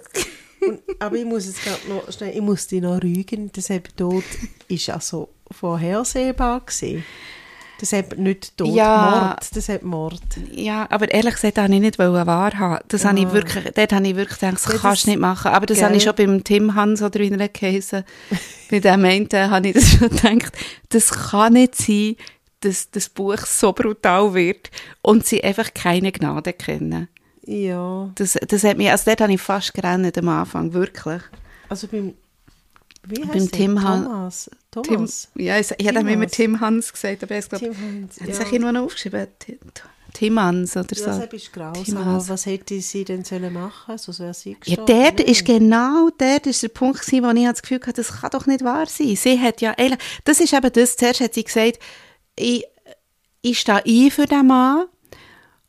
[0.63, 3.51] Und, aber ich muss jetzt gerade noch schnell, ich muss dich noch rügen.
[3.53, 4.25] Das eben Tod
[4.69, 7.05] ist also vorhersehbar gewesen.
[7.81, 9.29] Das hat nicht Tod, Ja.
[9.31, 9.57] Mord.
[9.57, 10.21] Das hat Mord.
[10.53, 12.85] Ja, aber ehrlich gesagt, habe ich nicht wahrhaben.
[12.89, 15.19] Das habe ich wirklich, dort habe ich wirklich gedacht, das Ja, das- kannst du nicht
[15.21, 15.51] machen.
[15.51, 15.87] Aber das Gell?
[15.87, 18.05] habe ich schon beim Tim Hans oder wie er.
[18.71, 20.53] Bei dem einen habe ich das schon gedacht.
[20.91, 22.17] Das kann nicht sein,
[22.61, 27.09] dass das Buch so brutal wird und sie einfach keine Gnade kennen.
[27.47, 28.11] Ja.
[28.17, 31.23] Das, das hat mich, also dort habe ich fast gerannt am Anfang, wirklich.
[31.71, 32.13] Also beim,
[33.07, 33.51] wie heißt Beim der?
[33.51, 34.51] Tim Han- Thomas.
[34.71, 35.29] Tim, Thomas.
[35.35, 36.27] ja, ich, ich habe ihm immer.
[36.27, 38.35] Tim Hans gesagt, aber ich glaube, Tim Hans, hat ja.
[38.35, 39.27] sich irgendwo noch aufgeschrieben?
[40.13, 41.05] Tim, Hans oder so.
[41.05, 42.29] Ja, das ist Tim grausam.
[42.29, 43.97] Was hätte sie denn sollen machen?
[43.97, 44.87] So wäre sie Ja, gestorben.
[44.87, 45.29] dort nicht?
[45.31, 48.47] ist genau dort ist der Punkt gewesen, wo ich das Gefühl hatte, das kann doch
[48.47, 49.15] nicht wahr sein.
[49.17, 49.75] Sie hat ja,
[50.25, 51.79] das ist eben das, zuerst hat sie gesagt,
[52.37, 52.65] ich,
[53.43, 54.87] ich stehe ein für den Mann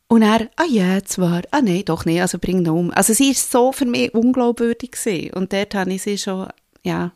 [0.08, 2.90] Und er, ah ja, zwar, ah nein, doch nicht, also bring ihn um.
[2.90, 5.32] Also sie ist so für mich unglaubwürdig gewesen.
[5.34, 6.48] Und dort habe ich sie schon,
[6.82, 7.12] ja,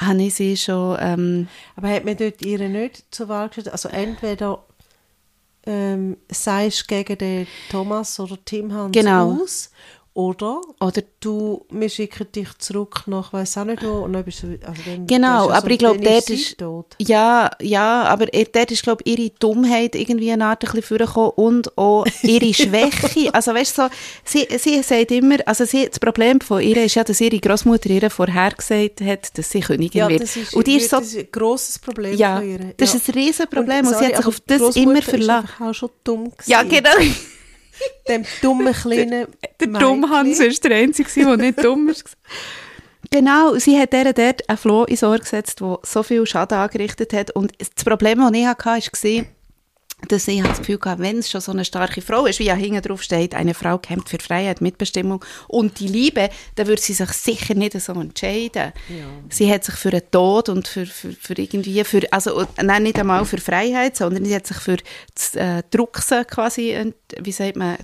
[0.00, 3.68] habe ich sie schon, ähm, Aber hat man dort ihre nicht zur Wahl gestellt?
[3.70, 4.64] Also entweder
[5.66, 9.38] ähm, seist gegen den Thomas oder Tim Hans Genau.
[9.42, 9.70] aus
[10.16, 14.44] oder, oder du, wir schicken dich zurück nach weiss auch nicht wo und dann bist
[14.44, 16.94] du, also dann, Genau, ja aber ich glaube, dort sie ist- tot.
[17.00, 21.30] Ja, ja, aber er- dort ist, glaube ihre Dummheit irgendwie eine Art ein bisschen vorgekommen
[21.30, 23.34] und auch ihre Schwäche.
[23.34, 23.88] Also, weißt du, so,
[24.24, 27.90] sie, sie sagt immer, also sie, das Problem von ihr ist ja, dass ihre Großmutter
[27.90, 30.22] ihr vorhergesagt hat, dass sie Königin Ja, wird.
[30.22, 32.60] das ist, und die ist so, das ist ein grosses Problem ja, von ihr.
[32.76, 35.48] das ist ein riesen Problem und, sie sorry, hat sich auf das immer verlassen.
[35.48, 36.50] einfach auch schon dumm gewesen.
[36.52, 36.90] Ja, genau.
[38.08, 39.26] Dem dummen kleinen
[39.60, 39.80] Der Mädchen.
[39.80, 41.94] dumme Hans war der Einzige, der nicht dumm war.
[43.10, 47.12] Genau, sie hat ihr dort einen Floh ins Ohr gesetzt, der so viel Schaden angerichtet
[47.12, 47.30] hat.
[47.30, 49.24] Und das Problem, das ich hatte, war,
[50.08, 52.54] dass ich das Gefühl hatte, wenn es schon so eine starke Frau ist, wie ja
[52.54, 56.92] hinten drauf steht, eine Frau kämpft für Freiheit, Mitbestimmung und die Liebe, dann würde sie
[56.92, 58.72] sich sicher nicht so entscheiden.
[59.30, 62.98] Sie hat sich für den Tod und für, für, für irgendwie, für, also nein, nicht
[62.98, 64.76] einmal für Freiheit, sondern sie hat sich für
[65.14, 67.76] das äh, Drucksen quasi, wie sagt man,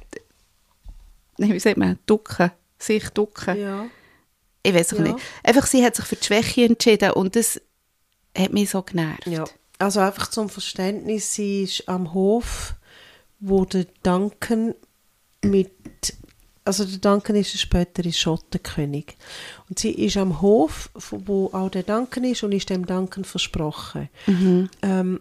[1.39, 3.59] Nein, wie sagt man, ducken, sich ducken.
[3.59, 3.87] Ja.
[4.63, 5.05] Ich weiß auch Ja.
[5.05, 5.19] nicht.
[5.43, 7.59] Einfach, sie hat sich für die Schwäche entschieden und das
[8.37, 9.27] hat mich so genervt.
[9.27, 9.45] Ja,
[9.81, 12.75] also einfach zum Verständnis, sie ist am Hof,
[13.41, 14.75] wo der Duncan
[15.43, 15.71] mit,
[16.65, 19.17] also der Duncan ist ein späterer Schottenkönig
[19.69, 24.09] und sie ist am Hof, wo auch der Duncan ist und ist dem Duncan versprochen.
[24.83, 25.21] Ähm,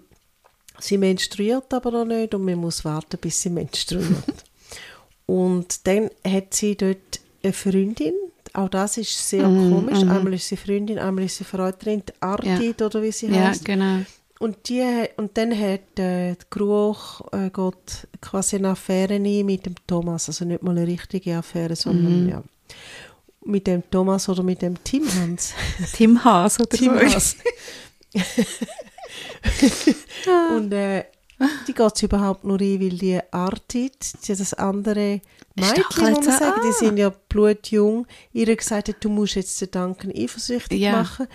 [0.80, 4.44] sie menstruiert aber noch nicht und man muss warten, bis sie menstruiert.
[5.26, 8.14] und dann hat sie dort eine Freundin,
[8.54, 12.82] auch das ist sehr komisch, einmal ist sie Freundin, einmal ist sie Freundin, die Ardit
[12.82, 13.64] oder wie sie Ja, heißt.
[13.64, 14.00] genau.
[14.40, 19.66] Und, die, und dann hat äh, die Gruch äh, geht quasi eine Affäre ein mit
[19.66, 20.30] dem Thomas.
[20.30, 22.30] Also nicht mal eine richtige Affäre, sondern Mhm.
[22.30, 22.44] ja.
[23.46, 25.54] Mit dem Thomas oder mit dem Tim Hans.
[25.94, 27.00] Tim Haas oder Tim so.
[27.00, 27.36] Hans.
[30.56, 31.06] und äh,
[31.68, 35.22] die geht es überhaupt nur ein, weil die Artit, die das andere
[35.56, 36.74] Mädchen, muss man sagen, die an.
[36.74, 40.92] sind ja blutjung, ihr gesagt hat, du musst jetzt den Duncan eifersüchtig Ja.
[40.94, 41.28] machen.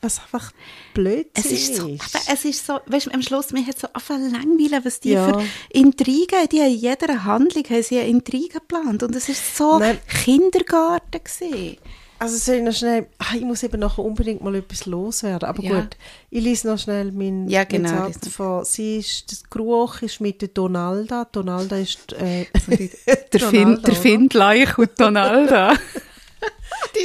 [0.00, 0.52] Was einfach
[0.94, 3.88] blöd Es ist so, aber es ist so, weißt du, am Schluss, mir hat so
[3.88, 5.26] angefangen langweilen, was die Ja.
[5.38, 9.56] für Intrigen, die haben in jeder Handlung haben sie eine Intrige geplant und es ist
[9.56, 9.98] so Nein.
[10.24, 11.78] Kindergarten gewesen.
[12.20, 15.62] Also soll ich noch schnell, ah, ich muss eben nachher unbedingt mal etwas loswerden, aber
[15.62, 15.80] Ja.
[15.82, 15.96] gut,
[16.30, 18.64] ich lese noch schnell meinen Ja, genau, Satz vor.
[18.64, 23.94] Sie ist, das Gruch ist mit der Donalda, Donalda ist, äh, Der Donalda, Finn, der?
[23.94, 25.74] Findleich und Donalda.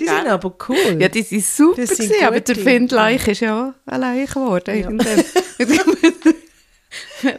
[0.03, 0.97] die sind aber cool.
[1.01, 2.55] Ja, die sind super Das sind gewesen, aber der.
[2.55, 4.75] Findleich ist ja auch allein geworden.
[4.75, 4.75] Ja.
[4.89, 5.23] irgendwann.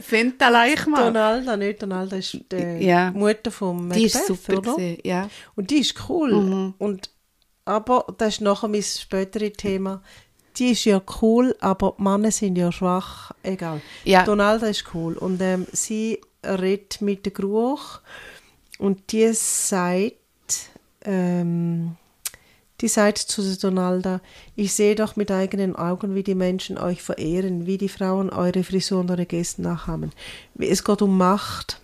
[0.01, 1.05] Find allein mal.
[1.13, 3.11] Donalda, nicht Donalda ist die Ja.
[3.13, 4.73] Mutter von Macbeth, Die ist super oder?
[4.75, 5.29] gewesen, ja.
[5.55, 6.35] Und die ist cool.
[6.35, 6.75] Mhm.
[6.79, 7.11] Und,
[7.65, 10.03] aber, das ist nachher mein späteres Thema,
[10.57, 13.81] die ist ja cool, aber die Männer sind ja schwach, egal.
[14.05, 14.25] Ja.
[14.25, 18.01] Donalda ist cool und ähm, sie redet mit der Gruch
[18.79, 20.13] und die sagt,
[21.05, 21.97] ähm,
[22.85, 24.21] die sagt zu Donalda,
[24.57, 28.63] ich sehe doch mit eigenen Augen, wie die Menschen euch verehren, wie die Frauen eure
[28.63, 30.13] Frisur und eure Gesten nachahmen.
[30.59, 31.81] Es geht um Macht.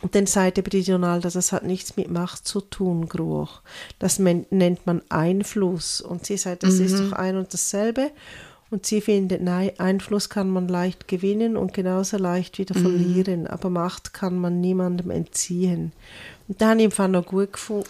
[0.00, 3.60] Und dann sagt eben die Donalda, das hat nichts mit Macht zu tun, Gruch.
[3.98, 6.00] Das nennt man Einfluss.
[6.00, 8.10] Und sie sagt, das ist doch ein und dasselbe.
[8.70, 13.46] Und sie findet, nein, Einfluss kann man leicht gewinnen und genauso leicht wieder verlieren.
[13.46, 15.92] Aber Macht kann man niemandem entziehen.
[16.48, 17.88] Und da habe ich noch gut gefunden.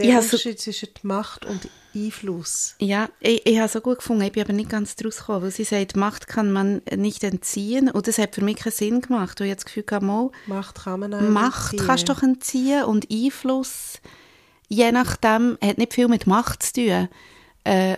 [0.00, 2.76] Der Ja, so- Unterschied zwischen Macht und Einfluss.
[2.78, 4.22] Ja, ich, ich habe es auch gut gefunden.
[4.22, 7.90] Ich bin aber nicht ganz draus gekommen, weil sie sagt, Macht kann man nicht entziehen.
[7.90, 9.40] Und das hat für mich keinen Sinn gemacht.
[9.40, 11.86] Ich habe das Gefühl, gehabt, mal, Macht kann man einem Macht entziehen.
[11.86, 14.00] kannst du doch entziehen und Einfluss,
[14.68, 17.08] je nachdem, hat nicht viel mit Macht zu tun.
[17.64, 17.96] Äh,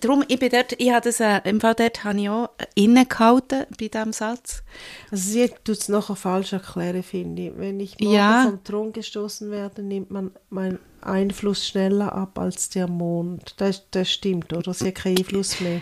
[0.00, 3.66] darum, ich bin dort, ich habe das, äh, im Fall dort habe ich auch innegehalten
[3.78, 4.62] bei diesem Satz.
[5.10, 7.52] Also sie tut es nachher falsch erklären, finde ich.
[7.58, 8.44] Wenn ich morgen Ja.
[8.44, 13.54] vom Thron gestoßen werde, nimmt man meinen Einfluss schneller ab als der Mond.
[13.58, 14.72] Das, das stimmt, oder?
[14.74, 15.80] Sie hat keinen Einfluss mehr.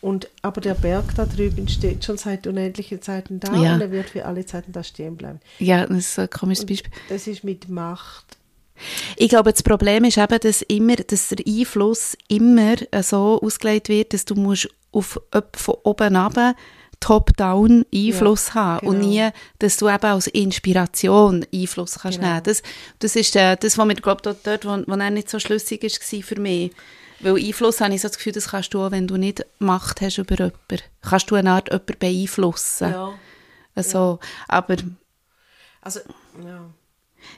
[0.00, 3.74] Und, aber der Berg da drüben steht schon seit unendlichen Zeiten da Ja.
[3.74, 5.40] und er wird für alle Zeiten da stehen bleiben.
[5.60, 6.90] Ja, das ist ein komisches Beispiel.
[7.08, 8.36] Das ist mit Macht.
[9.16, 14.12] Ich glaube, das Problem ist eben, dass, immer, dass der Einfluss immer so ausgelegt wird,
[14.12, 15.20] dass du musst auf
[15.54, 16.54] von oben runter
[17.02, 19.08] top-down Einfluss Ja, haben und genau.
[19.08, 22.30] nie, dass du eben als Inspiration Einfluss kannst Genau.
[22.30, 22.42] nehmen.
[22.44, 22.62] Das,
[23.00, 25.82] das ist äh, das, was mir, glaube dort, dort wo, wo er nicht so schlüssig
[25.82, 26.72] war für mich.
[27.20, 30.00] Weil Einfluss habe ich so das Gefühl, das kannst du auch, wenn du nicht Macht
[30.00, 30.78] hast über jemanden.
[31.02, 32.94] Kannst du eine Art jemanden beeinflussen.
[33.74, 34.76] Also, aber
[35.80, 36.00] Also,
[36.44, 36.64] ja.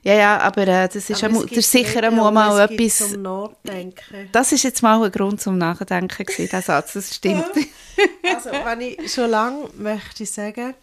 [0.02, 3.10] Ja, ja, aber äh, das ist, Aber einmal, das ist sicher Regeln einmal mal etwas...
[3.10, 4.28] zum Nachdenken.
[4.32, 7.50] Das ist jetzt mal ein Grund zum Nachdenken gewesen, der Satz, das stimmt.
[8.22, 10.74] Also, wenn ich schon lange möchte sagen,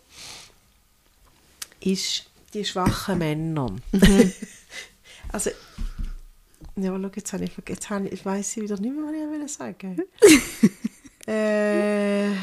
[1.80, 3.76] ist die schwachen Männer.
[3.92, 4.34] Mhm.
[5.32, 5.52] also,
[6.76, 9.14] ja, aber schau, jetzt habe ich vergessen, jetzt habe ich, weiss wieder nicht mehr, was
[9.14, 10.02] ich will sagen
[11.28, 12.36] äh,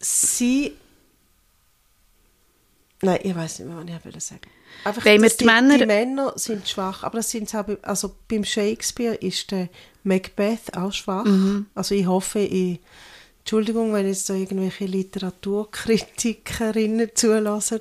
[0.00, 0.76] Sie.
[3.04, 4.40] Nein, ich weiß nicht mehr, was ich will sagen
[4.84, 9.14] Einfach, dass die Männer- die Männer sind schwach, aber das sind auch, also beim Shakespeare
[9.14, 9.68] ist der
[10.02, 11.24] Macbeth auch schwach.
[11.24, 11.66] Mhm.
[11.74, 12.80] Also ich hoffe, ich,
[13.40, 17.80] Entschuldigung, wenn jetzt da irgendwelche Literaturkritikerinnen zulassen,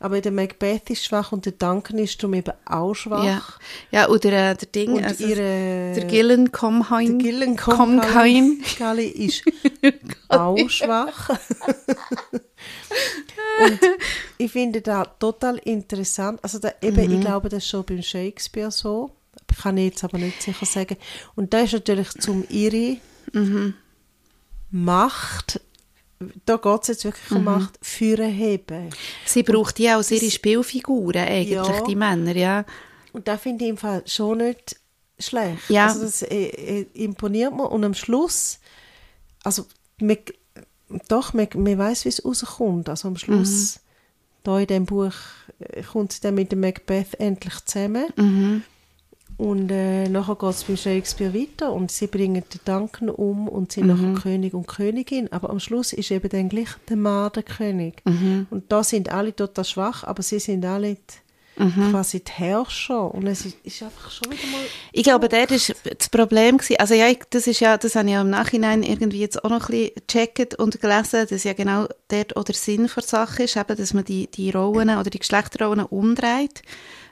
[0.00, 3.24] aber der Macbeth ist schwach und der Duncan ist darum eben auch schwach.
[3.24, 3.42] ja.
[3.92, 7.18] ja, oder äh, der Ding, Und also, ihre, der Gillen Comheim.
[7.18, 8.60] der Gillen Comheim.
[8.78, 9.42] Gully ist
[10.28, 11.30] auch schwach.
[13.64, 13.80] und
[14.38, 16.38] ich finde das total interessant.
[16.42, 17.14] Also da, eben, Mhm.
[17.14, 19.10] ich glaube, das ist schon beim Shakespeare so.
[19.50, 20.96] Ich kann ich jetzt aber nicht sicher sagen.
[21.36, 22.96] Und da ist natürlich zum ihre
[23.32, 23.74] Mhm.
[24.70, 25.60] Macht,
[26.46, 27.44] da geht es jetzt wirklich um Mhm.
[27.44, 28.90] Macht, führen heben.
[29.24, 31.80] Sie braucht ja als ihre Spielfiguren eigentlich, Ja.
[31.86, 32.64] die Männer, ja.
[33.12, 34.76] Und das finde ich im Fall schon nicht
[35.18, 35.68] schlecht.
[35.68, 35.86] Ja.
[35.86, 37.70] Also das äh, äh, imponiert mir.
[37.70, 38.58] Und am Schluss,
[39.44, 39.66] also
[40.00, 40.18] man,
[41.08, 42.88] doch, man, man weiß, wie es rauskommt.
[42.88, 43.80] Also am Schluss,
[44.42, 45.12] da in dem Buch,
[45.58, 48.06] äh, kommt es dann mit dem Macbeth endlich zusammen.
[48.16, 48.62] Mhm.
[49.36, 53.72] Und äh, nachher geht es bei Shakespeare weiter und sie bringen den Duncan um und
[53.72, 55.32] sind nachher König und Königin.
[55.32, 58.00] Aber am Schluss ist eben dann gleich der Mann der König.
[58.50, 61.00] Und da sind alle total schwach, aber sie sind alle die,
[61.56, 63.14] quasi die Herrscher.
[63.14, 64.60] Und es ist, ist einfach schon wieder mal...
[64.92, 68.06] Ich glaube, dort war das Problem, gewesen, also ja, ich, das ist ja, das habe
[68.06, 71.52] ich ja im Nachhinein irgendwie jetzt auch noch ein bisschen gecheckt und gelesen, dass ja
[71.52, 75.10] genau dort auch der Sinn der Sache ist, eben, dass man die, die Rollen oder
[75.10, 76.62] die Geschlechterrollen umdreht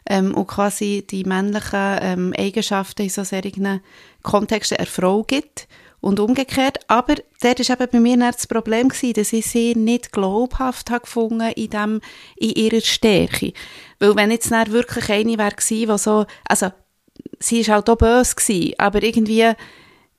[0.07, 3.81] ähm, und quasi die männlichen ähm, Eigenschaften in so solchen
[4.23, 5.69] Kontexten einer Frau gibt
[6.03, 6.81] und umgekehrt.
[6.89, 11.01] Aber dort war eben bei mir das Problem, gewesen, dass ich sie nicht glaubhaft habe
[11.03, 12.01] gefunden in, dem,
[12.37, 13.55] in ihrer Stärke.
[13.99, 16.67] Weil wenn jetzt dann wirklich eine wäre gewesen, die so, also
[17.39, 19.53] sie war halt auch böse, gewesen, aber irgendwie,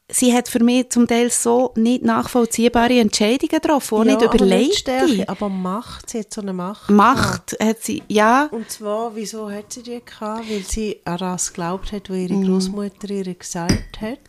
[0.09, 4.35] sie hat für mich zum Teil so nicht nachvollziehbare Entscheidungen getroffen, auch Ja, nicht aber
[4.35, 4.75] überlegt.
[4.75, 6.89] Stärke, aber Macht, sie hat so eine Macht.
[6.89, 10.49] Macht hat sie, ja, Und zwar, wieso hat sie die gehabt?
[10.49, 12.47] Weil sie an das geglaubt hat, was ihre Mhm.
[12.47, 14.19] Großmutter ihr gesagt hat.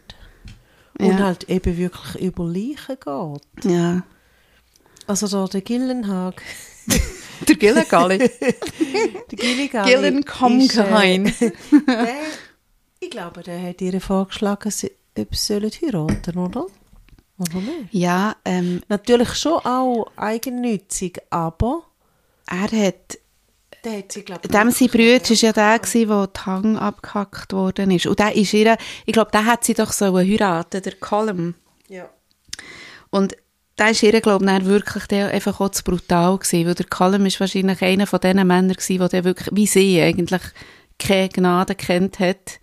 [0.98, 1.18] Und Ja.
[1.18, 3.64] halt eben wirklich über Leichen geht.
[3.72, 4.02] ja.
[5.06, 6.40] Also da der Gillenhag.
[7.48, 8.18] Der Gillengalli.
[9.30, 9.84] Der Gilligan.
[9.86, 11.24] Gillenkomgeheim.
[11.34, 11.52] der,
[13.00, 16.66] ich glaube, der hat ihr vorgeschlagen, sie, ob sie sollen heiraten oder?
[17.38, 17.92] Oder nicht?
[17.92, 21.82] ja, ähm, Natürlich schon auch eigennützig, aber
[22.46, 23.18] er hat,
[23.84, 26.76] der hat sie, glaube ich, dem sein Bruder war ja der, gewesen, wo die Hang
[26.78, 28.06] abgehackt worden ist.
[28.06, 31.54] Und der ist ihr, ich glaube, der hat sie doch so heiraten, der Colm.
[31.88, 32.08] Ja.
[33.10, 33.36] Und
[33.76, 37.26] da ist ihr, glaube ich, wirklich der einfach auch zu brutal gewesen, weil der Callum
[37.26, 40.42] ist wahrscheinlich einer von diesen Männern gewesen, der der wirklich, wie sie eigentlich,
[40.98, 42.60] keine Gnade kennt hat.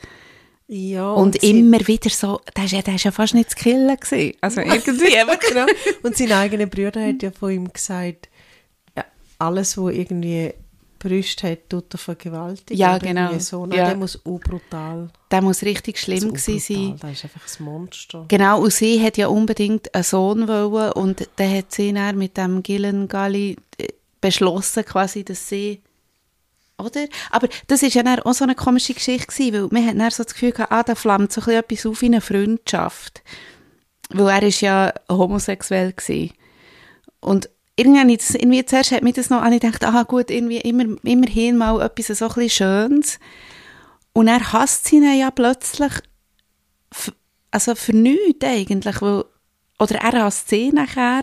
[0.67, 3.57] ja Und, sie- immer wieder so, der ist, ja- der ist ja fast nicht zu
[3.57, 4.37] killen gewesen.
[4.39, 5.11] Also irgendwie,
[5.49, 5.65] genau.
[6.03, 8.29] Und sein eigener Bruder hat ja von ihm gesagt,
[8.95, 9.03] ja,
[9.37, 10.53] alles, was irgendwie
[11.09, 12.77] Brüste hat, tut er vergewaltigen.
[12.79, 13.37] Ja, genau.
[13.39, 13.65] So.
[13.65, 13.85] Nein, Ja.
[13.87, 16.97] der muss auch brutal der muss richtig schlimm gewesen sein.
[17.01, 18.25] Das ist einfach ein Monster.
[18.27, 22.35] Genau, und sie hat ja unbedingt einen Sohn wollen und dann hat sie dann mit
[22.37, 23.87] dem Gillen Galli äh,
[24.19, 25.81] beschlossen quasi, dass sie
[26.77, 27.05] oder?
[27.29, 30.11] Aber das ist ja dann auch so eine komische Geschichte gewesen, weil man hat dann
[30.11, 33.21] so das Gefühl gehabt, ah, da flammt so ein bisschen etwas auf wie eine Freundschaft.
[34.09, 36.33] Weil er ist ja homosexuell gewesen.
[37.19, 37.49] Und
[37.81, 40.29] irgendwie, habe ich das, irgendwie zuerst hat mich das noch, habe ich gedacht, ah gut,
[40.31, 43.19] irgendwie immer, immerhin mal etwas so ein Schönes.
[44.13, 45.91] Und er hasst sie dann ja plötzlich
[47.51, 49.25] also für nichts eigentlich, weil,
[49.79, 51.21] oder er hasst sie nachher.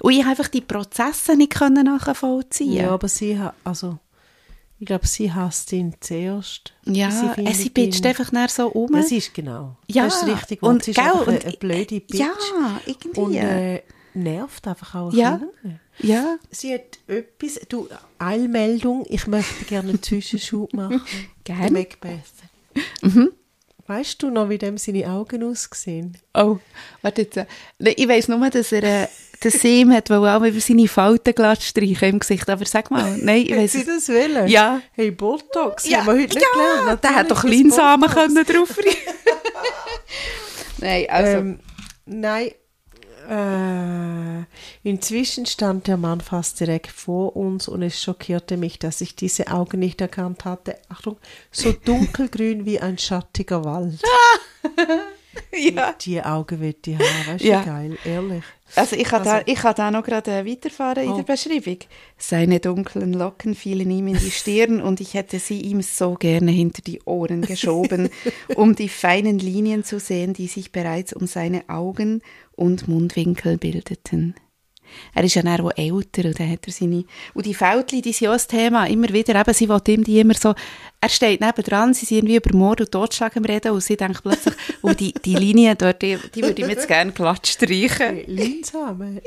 [0.00, 2.72] Und ich einfach die Prozesse nicht können nachvollziehen.
[2.72, 3.98] Ja, aber sie hat, also,
[4.78, 6.72] ich glaube, sie hasst ihn zuerst.
[6.84, 8.92] Ja, Sie äh, sie bitcht einfach dann so um.
[8.92, 9.76] Das ist genau.
[9.88, 10.62] ja, das ist richtig.
[10.62, 12.14] und, sie ist gell, und- eine blöde Bitch.
[12.20, 12.32] Ja,
[12.86, 13.20] irgendwie.
[13.20, 13.82] Und äh,
[14.14, 15.36] nervt einfach auch ein Ja.
[15.36, 15.80] bisschen.
[15.98, 16.36] ja.
[16.50, 17.88] Sie hat etwas, du,
[18.18, 21.02] Eilmeldung, ich möchte gerne einen Zwischenschub machen.
[21.44, 21.60] Gern.
[21.60, 22.20] Der Macbeth.
[23.02, 23.32] Mhm.
[23.86, 26.18] Weißt du noch, wie dem seine Augen aussehen?
[26.34, 26.58] Oh,
[27.00, 27.36] warte jetzt.
[27.36, 29.08] nein, Ich weiss nur, dass er äh,
[29.42, 32.50] den Sim hat, weil auch über seine Falten glatt streichen im Gesicht.
[32.50, 34.46] Aber sag mal, nein, ich weiss sie das wollen?
[34.48, 34.82] Ja.
[34.92, 37.02] Hey, Botox, Ja, haben wir heute nicht ja, gelernt.
[37.04, 38.76] der hat doch Natürlich Linsamen können drauf
[40.78, 41.38] Nein, also.
[41.38, 41.60] Ähm,
[42.06, 42.50] nein,
[43.28, 44.44] Äh,
[44.88, 49.48] inzwischen stand der Mann fast direkt vor uns und es schockierte mich, dass ich diese
[49.48, 50.76] Augen nicht erkannt hatte.
[50.88, 51.16] Achtung,
[51.50, 54.00] so dunkelgrün wie ein schattiger Wald.
[55.52, 55.94] ja.
[56.00, 57.62] Die Augen wird die haben, weißt du, Ja.
[57.64, 58.42] geil, ehrlich.
[58.76, 61.16] Also ich kann, Also- da, ich kann da noch gerade äh, weiterfahren in Oh.
[61.16, 61.78] der Beschreibung.
[62.18, 66.50] Seine dunklen Locken fielen ihm in die Stirn und ich hätte sie ihm so gerne
[66.50, 68.10] hinter die Ohren geschoben,
[68.56, 72.22] um die feinen Linien zu sehen, die sich bereits um seine Augen
[72.58, 74.34] und Mundwinkel bildeten.
[75.14, 77.04] Er ist ja dann auch älter und dann hat er seine...
[77.34, 78.86] Und die Fältchen, die sind auch ein Thema.
[78.86, 80.54] Immer wieder, eben, sie will ihm die immer so...
[81.00, 84.22] Er steht nebendran, sie sind irgendwie über Mord und Totschlag am Reden und sie denkt
[84.22, 88.24] plötzlich, oh, die, die Linie dort, die, die würde ich mir jetzt gerne glatt streichen.
[88.26, 89.20] Linsamen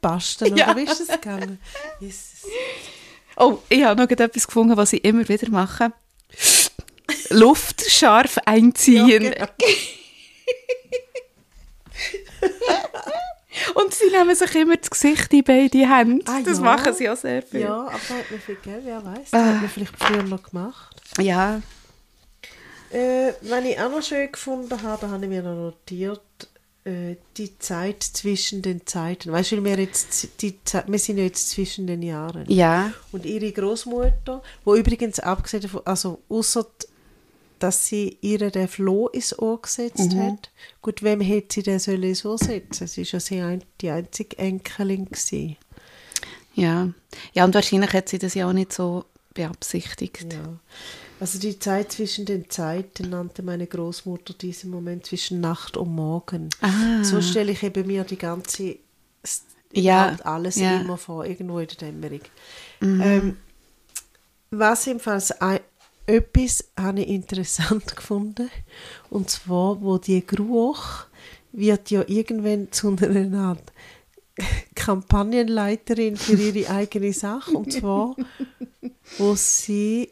[0.00, 0.70] basteln, Ja.
[0.70, 1.58] oder wie ist das gegangen?
[2.00, 2.46] Jesus.
[3.36, 5.92] Oh, ich habe noch etwas gefunden, was ich immer wieder mache.
[7.30, 9.08] Luft scharf einziehen.
[9.08, 9.46] Ja, genau.
[14.18, 16.24] Nehmen sich immer das Gesicht in beide Hände.
[16.28, 16.64] Ah, das ja.
[16.64, 17.60] machen sie auch sehr viel.
[17.60, 19.30] Ja, aber da hat man viel Geld, wer weiß.
[19.30, 19.46] Das Ah.
[19.46, 21.00] hat man vielleicht früher noch gemacht.
[21.20, 21.60] Ja.
[22.90, 26.20] Äh, wenn ich auch noch schön gefunden habe, habe ich mir noch notiert,
[26.84, 29.32] äh, die Zeit zwischen den Zeiten.
[29.32, 32.44] Weißt du, wir, jetzt, die Zeit, wir sind ja jetzt zwischen den Jahren.
[32.48, 32.92] Ja.
[33.10, 36.66] Und ihre Großmutter, wo übrigens abgesehen davon, also außer
[37.64, 40.22] dass sie ihr den Floh ins Ohr gesetzt Mhm.
[40.22, 40.50] hat,
[40.82, 42.86] gut, wem hätte sie den sollen ins Ohr setzen?
[42.86, 45.06] Sie war ja sie die einzige Enkelin.
[45.06, 45.56] Gewesen.
[46.54, 46.90] Ja.
[47.32, 50.32] Ja, und wahrscheinlich hat sie das ja auch nicht so beabsichtigt.
[50.32, 50.58] Ja.
[51.20, 56.50] Also die Zeit zwischen den Zeiten nannte meine Großmutter diesen Moment zwischen Nacht und Morgen.
[56.60, 57.02] Ah.
[57.02, 58.76] So stelle ich eben mir die ganze
[59.72, 60.80] Ja, alles ja.
[60.82, 62.20] immer vor, irgendwo in der Dämmerung.
[62.82, 63.36] Ähm,
[64.50, 65.60] was jedenfalls ein,
[66.06, 68.50] etwas habe ich interessant gefunden,
[69.10, 71.06] und zwar, wo die Geruch
[71.52, 73.72] wird ja irgendwann zu einer Art
[74.74, 78.16] Kampagnenleiterin für ihre eigene Sache, und zwar,
[79.18, 80.10] wo sie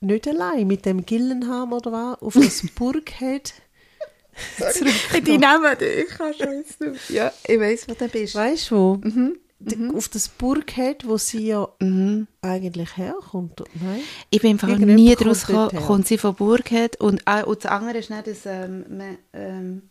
[0.00, 3.52] nicht allein mit dem Gillenham oder was auf das Burghead
[5.26, 7.10] Die nehmen dich, ich kann schon jetzt nicht.
[7.10, 8.36] Ja, ich weiss, wo du bist.
[8.36, 9.00] Weißt du wo?
[9.60, 12.28] Die- Auf das Burghead, wo sie ja Mhm.
[12.42, 13.60] eigentlich herkommt.
[13.80, 14.00] Nein?
[14.30, 17.98] Ich bin einfach nie draus gekommen, kommt sie von Burghead und, ah, und das andere
[17.98, 18.84] ist nicht das, ähm,
[19.32, 19.82] ähm,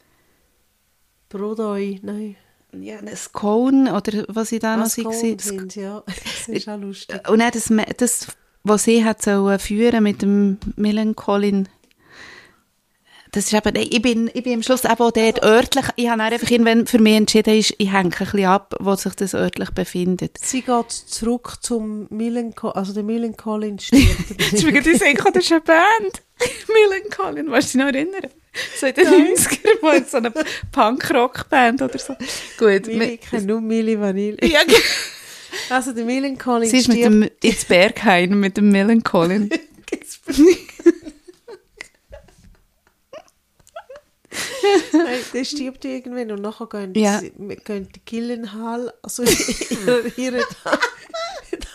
[1.29, 2.35] Brodoi, nein.
[2.79, 6.03] ja, das Cone oder was ich da noch das- sind, ja.
[6.07, 7.27] Das ist auch lustig.
[7.29, 8.27] Und dann das, das,
[8.63, 11.67] was sie hat sollen führen mit dem Millencolin.
[13.37, 16.23] Das ist eben, ich bin, ich bin am Schluss eben auch dort örtlich, ich habe
[16.23, 19.69] einfach irgendwann für mich entschieden, ich, ich hänge ein bisschen ab, wo sich das örtlich
[19.69, 20.39] befindet.
[20.41, 24.07] Sie geht zurück zum Millencolin, also der Millencolin stirbt.
[24.39, 26.23] Das ist mir gerade gekommen, das ist eine Band.
[26.73, 28.31] Millencolin, weißt du dich noch erinnern?
[28.79, 30.33] So in den 90ern mal so eine
[30.71, 32.15] Punk-Rock-Band oder so.
[32.57, 32.87] Gut.
[32.87, 34.43] Milli, ich kenne nur Milli Vanille.
[34.47, 34.61] ja,
[35.69, 39.51] Also der Millencolin sie ist mit dem, ins Berghain mit dem Millencolin.
[44.93, 47.19] Nein, der stirbt irgendwann und nachher gehen, Ja.
[47.21, 49.23] gehen die Gillenhall, also
[49.69, 50.79] ihre, ihre da-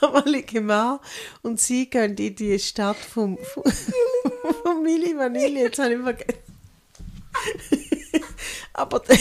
[0.01, 0.99] damalige Mann,
[1.43, 3.65] und sie gehen in die Stadt vom, vom,
[4.63, 5.63] vom Milli Vanilli.
[5.63, 6.39] Jetzt habe ich vergessen.
[8.75, 9.19] Aber dann,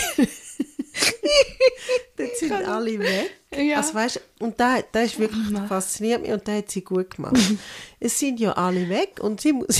[2.18, 3.32] dann sind alle weg.
[3.57, 3.78] Ja.
[3.78, 7.36] Also weißt, und da, da ist wirklich fasziniert mich und da hat sie gut gemacht.
[7.99, 9.80] es sind ja alle weg und sie muss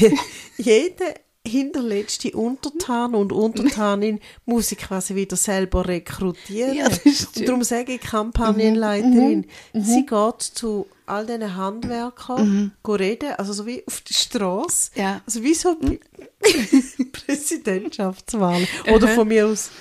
[0.58, 1.16] jede
[1.48, 6.76] hinterletzte Untertan und Untertanin muss sie quasi wieder selber rekrutieren.
[6.76, 13.54] Ja, und darum sage ich Kampagnenleiterin, sie geht zu all diesen Handwerkern go reden, also
[13.54, 14.92] so wie auf die Straße.
[14.96, 15.22] Ja.
[15.26, 16.00] Also wie so bei
[17.12, 18.68] Präsidentschaftswahlen.
[18.94, 19.72] Oder von mir aus,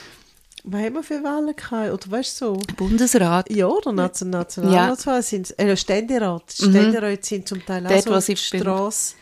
[0.65, 1.93] was haben wir für Wahlen gehabt?
[1.93, 2.61] Oder weißt du so?
[2.77, 3.51] Bundesrat.
[3.51, 6.53] Ja, oder Nation- Nationalratswahlen sind äh, Ständerat.
[6.53, 9.15] Ständeräte sind zum Teil auch Dort, so auf der Straße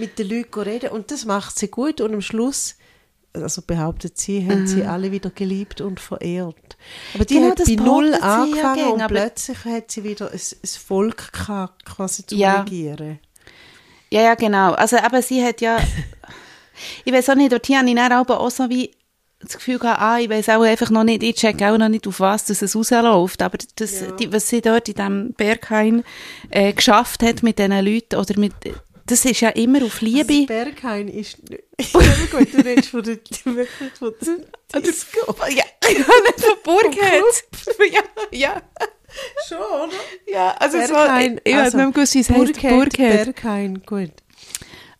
[0.00, 2.76] mit den Leuten reden und das macht sie gut und am Schluss
[3.32, 6.76] also behauptet sie, haben sie alle wieder geliebt und verehrt.
[7.14, 10.32] Aber die Genau, hat das bei Null ja angefangen gern, und plötzlich hat sie wieder
[10.32, 12.60] ein, ein Volk gehabt, quasi zu Ja.
[12.60, 13.20] regieren.
[14.10, 14.72] Ja, ja, genau.
[14.72, 15.78] Also, aber sie hat ja,
[17.04, 18.90] ich weiß auch nicht, dort habe ich dann auch so wie
[19.38, 22.06] das Gefühl gehabt, ah, ich weiß auch einfach noch nicht, ich check auch noch nicht,
[22.06, 26.02] auf was dass es rausläuft, aber das, die, was sie dort in diesem Berghain
[26.50, 28.52] äh, geschafft hat mit diesen Leuten, oder mit,
[29.10, 30.32] das ist ja immer auf Liebe.
[30.32, 31.62] Also Berghain ist nicht...
[31.94, 33.18] Ja, gut, du redest von der...
[33.44, 35.34] wirklich von der Disco.
[35.48, 36.04] ja, nicht
[36.40, 37.22] von Burghead.
[37.92, 38.62] ja, ja,
[39.48, 39.92] Schon, oder?
[40.26, 43.24] ja, also es Berghain, war, ich, ich also, habe nicht gewusst, wie es Burghead, Burghead.
[43.24, 44.12] Berghain, gut.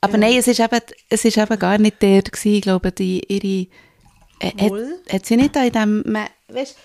[0.00, 3.22] Aber nein, es ist eben, es ist eben gar nicht der gewesen, ich glaube, die,
[3.28, 3.68] ihre,
[4.40, 6.76] äh, hat, hat sie nicht da in dem, weißt,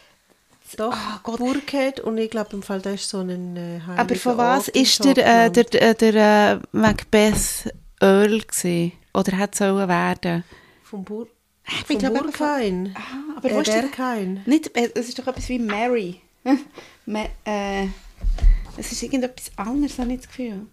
[0.77, 1.37] Doch, Ah, Gott.
[1.37, 4.75] Burkhead und ich glaube im Fall, da ist so ein äh, Aber von was Ort
[4.75, 8.91] ist der, äh, der, der, der äh, Macbeth Earl gewesen?
[9.13, 10.43] Oder hat sollen werden?
[10.83, 11.27] Vom, Bur
[11.67, 12.93] Ich vom bin aber Burkhain.
[12.97, 14.41] Ah, aber äh, wo ist der- Berghain.
[14.45, 16.19] Nicht, äh, es ist doch etwas wie Mary.
[17.05, 17.87] Ma äh,
[18.77, 20.65] es ist irgendetwas anderes, habe ich das Gefühl.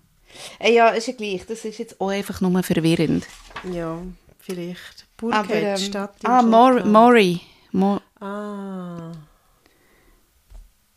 [0.58, 1.44] Äh, ja, ist ja gleich.
[1.46, 3.26] Das ist jetzt auch einfach nur verwirrend.
[3.70, 3.98] Ja,
[4.40, 5.06] vielleicht.
[5.20, 6.84] Aber, Burkhead, ähm, Stadt ah, Mor.
[6.84, 7.40] Mori.
[7.72, 9.12] Mo Ah,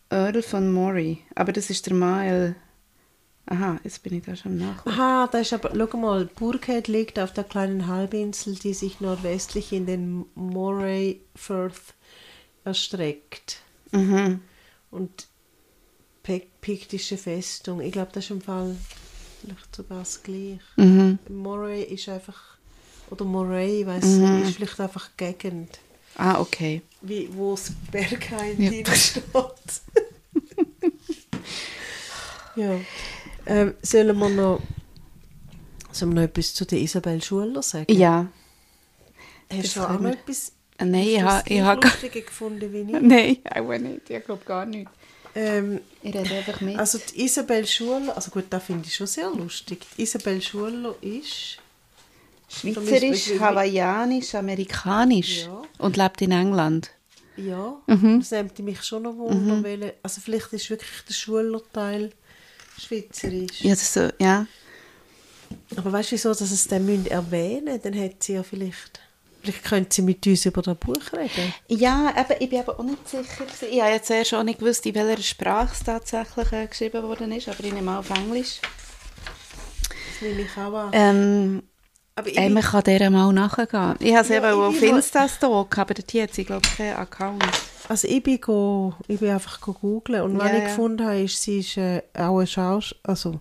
[0.09, 1.19] Earl von Mori.
[1.35, 2.55] Aber das ist der Mal.
[3.47, 4.85] Aha, jetzt bin ich da schon nach.
[4.87, 9.71] Aha, da ist aber, schau mal, Burkhead liegt auf der kleinen Halbinsel, die sich nordwestlich
[9.71, 11.93] in den Moray Firth
[12.63, 13.59] erstreckt.
[13.91, 14.41] Mhm.
[14.91, 15.27] Und
[16.23, 18.75] Piktische Festung, ich glaube, das ist im Fall
[19.41, 20.59] vielleicht sogar das Gleiche.
[20.75, 21.19] Mhm.
[21.29, 22.57] Moray ist einfach,
[23.11, 24.41] oder Moray, ich weiss Mhm.
[24.41, 25.77] ist vielleicht einfach Gegend,
[26.17, 26.81] Ah, okay.
[27.01, 28.69] wie, wo das Berghain Ja.
[28.69, 29.23] drin steht.
[32.55, 32.79] ja.
[33.45, 34.61] Ähm, sollen wir noch,
[35.91, 37.91] sollen wir noch etwas zu der Isabel Schuller sagen?
[37.93, 38.27] Ja.
[39.51, 41.43] Hast du auch noch etwas Nein, ich habe...
[41.47, 43.01] Ich habe gleich Lustige gefunden wie ich?
[43.01, 44.09] Nein, auch nicht.
[44.09, 44.89] Ich glaube gar nicht.
[45.35, 46.77] Ähm, Ich rede einfach mit.
[46.77, 49.85] also die Isabel Schuller, also gut, das finde ich schon sehr lustig.
[49.97, 51.57] Die Isabel Schuller ist...
[52.47, 55.61] Schweizerisch, hawaiianisch, amerikanisch Ja.
[55.79, 56.91] und lebt in England.
[57.37, 58.19] Ja, Mhm.
[58.19, 62.11] das nimmt mich schon noch Wunder, welche, also vielleicht ist wirklich der Schulerteil
[62.79, 63.61] schweizerisch.
[63.61, 64.45] Ja, das so, ja.
[65.75, 68.99] Aber weißt du, wieso, dass es dann müssen erwähnen Dann hätte sie ja vielleicht...
[69.41, 71.53] Vielleicht könnte sie mit uns über das Buch reden.
[71.67, 73.23] Ja, eben, ich bin aber auch nicht sicher.
[73.45, 73.67] gewesen.
[73.69, 77.31] Ich habe jetzt zuerst auch nicht gewusst, in welcher Sprache es tatsächlich äh, geschrieben worden
[77.31, 78.59] ist, aber ich nehme mal auf Englisch.
[78.59, 80.89] Das nehme ich auch an.
[80.93, 81.74] Ähm, Aber
[82.23, 83.95] ey, man kann dieser mal nachgehen.
[83.99, 86.61] Ich habe es Ja, eben auf bin noch- Insta stalken, aber dort hat sie, glaube
[86.65, 87.43] ich, keinen Account.
[87.89, 90.67] Also ich bin, go, ich bin einfach go googlen und was Ja, ich ja.
[90.69, 93.39] gefunden habe, ist, sie ist äh, auch eine Schauspielerin, also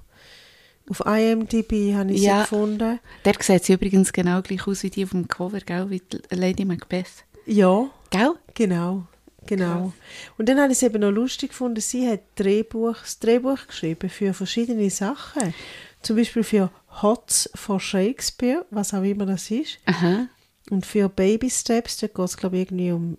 [0.91, 2.39] auf IMDb habe ich Ja.
[2.39, 2.99] sie gefunden.
[3.25, 5.89] Der sieht sie übrigens genau gleich aus wie die auf dem Cover, gell?
[5.89, 7.25] wie die Lady Macbeth.
[7.47, 8.33] Ja, Gell?
[8.55, 9.05] genau,
[9.47, 9.93] genau.
[10.37, 14.11] Und dann habe ich es eben noch lustig gefunden, sie hat Drehbuch, das Drehbuch geschrieben
[14.11, 15.55] für verschiedene Sachen.
[16.03, 16.71] Zum Beispiel für
[17.03, 19.79] Hots for Shakespeare, was auch immer das ist.
[19.87, 20.27] Aha.
[20.71, 23.17] Und für Baby Steps, da geht es glaube ich irgendwie um.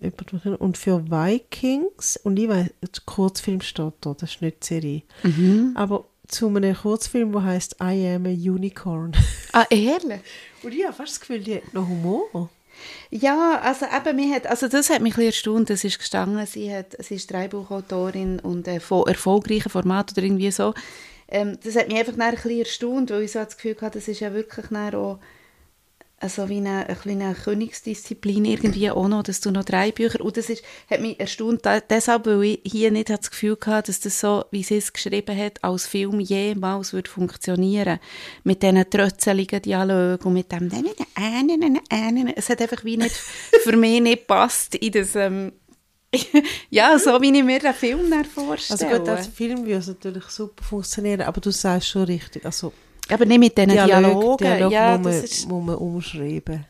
[0.58, 2.70] Und für Vikings, und ich weiß,
[3.04, 5.02] Kurzfilm steht da, das ist nicht Serie.
[5.22, 5.72] Mhm.
[5.76, 9.12] Aber zu einem Kurzfilm, der heißt I Am a Unicorn.
[9.52, 10.20] Ah, ehrlich?
[10.62, 12.50] Und ich habe fast das Gefühl, die hat noch Humor.
[13.10, 16.74] Ja, also eben, mir hat, also das hat mich ein erstaunt, das ist gestanden, sie,
[16.74, 20.74] hat, sie ist Drehbuchautorin und äh, von erfolgreichen Format oder irgendwie so.
[21.28, 24.08] Ähm, das hat mich einfach ein bisschen erstaunt, weil ich so das Gefühl hatte, das
[24.08, 25.18] ist ja wirklich auch
[26.18, 30.36] also wie eine, eine kleine Königsdisziplin irgendwie auch noch, dass du noch drei Bücher, und
[30.36, 34.20] das ist, hat mich erstaunt, deshalb, weil ich hier nicht das Gefühl hatte, dass das
[34.20, 37.98] so, wie sie es geschrieben hat, als Film jemals würde funktionieren.
[38.44, 40.70] Mit diesen trötzeligen Dialogen und mit dem
[42.34, 45.52] es hat einfach wie nicht, für mich nicht passt in das, ähm,
[46.70, 48.90] ja, so wie ich mir den Film vorstelle.
[48.90, 52.44] Also gut, als Film würde es natürlich super funktionieren, aber du sagst schon richtig.
[52.44, 52.72] Also
[53.08, 54.44] aber nicht mit diesen Dialog, Dialogen.
[54.44, 56.66] Dialog ja, muss, man, ist, muss man umschreiben.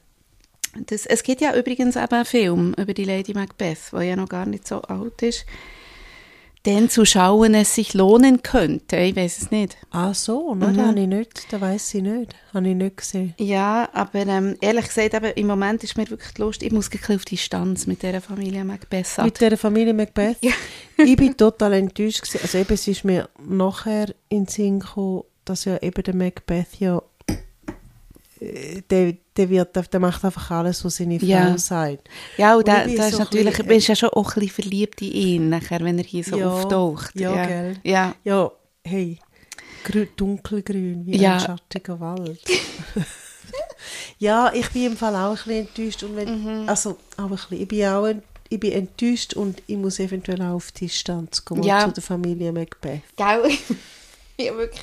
[0.86, 4.28] Das, es gibt ja übrigens eben einen Film über die Lady Macbeth, der ja noch
[4.28, 5.46] gar nicht so alt ist.
[6.66, 8.96] Den zu schauen es sich lohnen könnte.
[8.96, 9.76] Ich weiß es nicht.
[9.90, 10.58] Ah so, Mhm.
[10.60, 12.34] nein, das habe ich nicht, das weiss ich nicht.
[12.52, 13.34] Habe ich nicht gesehen.
[13.38, 16.90] Ja, aber ähm, ehrlich gesagt, eben, im Moment ist mir wirklich die Lust, ich muss
[17.08, 20.38] auf Distanz mit dieser Familie Macbeth Mit der Familie Macbeth.
[20.40, 20.52] Ja.
[20.98, 22.22] ich bin total enttäuscht.
[22.22, 22.40] Gewesen.
[22.42, 26.80] Also eben, es ist mir nachher in den Sinn gekommen, dass ja eben der Macbeth
[26.80, 27.00] ja
[28.40, 31.56] der, der, wird, der macht einfach alles, was seine Frau Ja.
[31.58, 32.08] sagt.
[32.36, 34.28] Ja, und Und da, bin da ist so natürlich, bisschen- du bist ja schon auch
[34.36, 37.18] ein bisschen verliebt in ihn, nachher, wenn er hier so Ja, auftaucht.
[37.18, 37.76] ja, gell.
[37.82, 38.50] Ja, Ja,
[38.84, 39.18] hey,
[39.84, 41.34] grü dunkelgrün wie Ja.
[41.34, 42.40] ein schattiger Wald.
[44.18, 46.02] ja, ich bin im Fall auch ein bisschen enttäuscht.
[46.02, 46.68] Und wenn, Mhm.
[46.68, 47.60] Also, auch ein bisschen.
[47.62, 48.06] Ich bin auch
[48.48, 51.84] ich bin enttäuscht und ich muss eventuell auch auf Distanz kommen Ja.
[51.86, 53.02] zu der Familie Macbeth.
[53.16, 53.50] gell?
[54.48, 54.82] habe wirklich,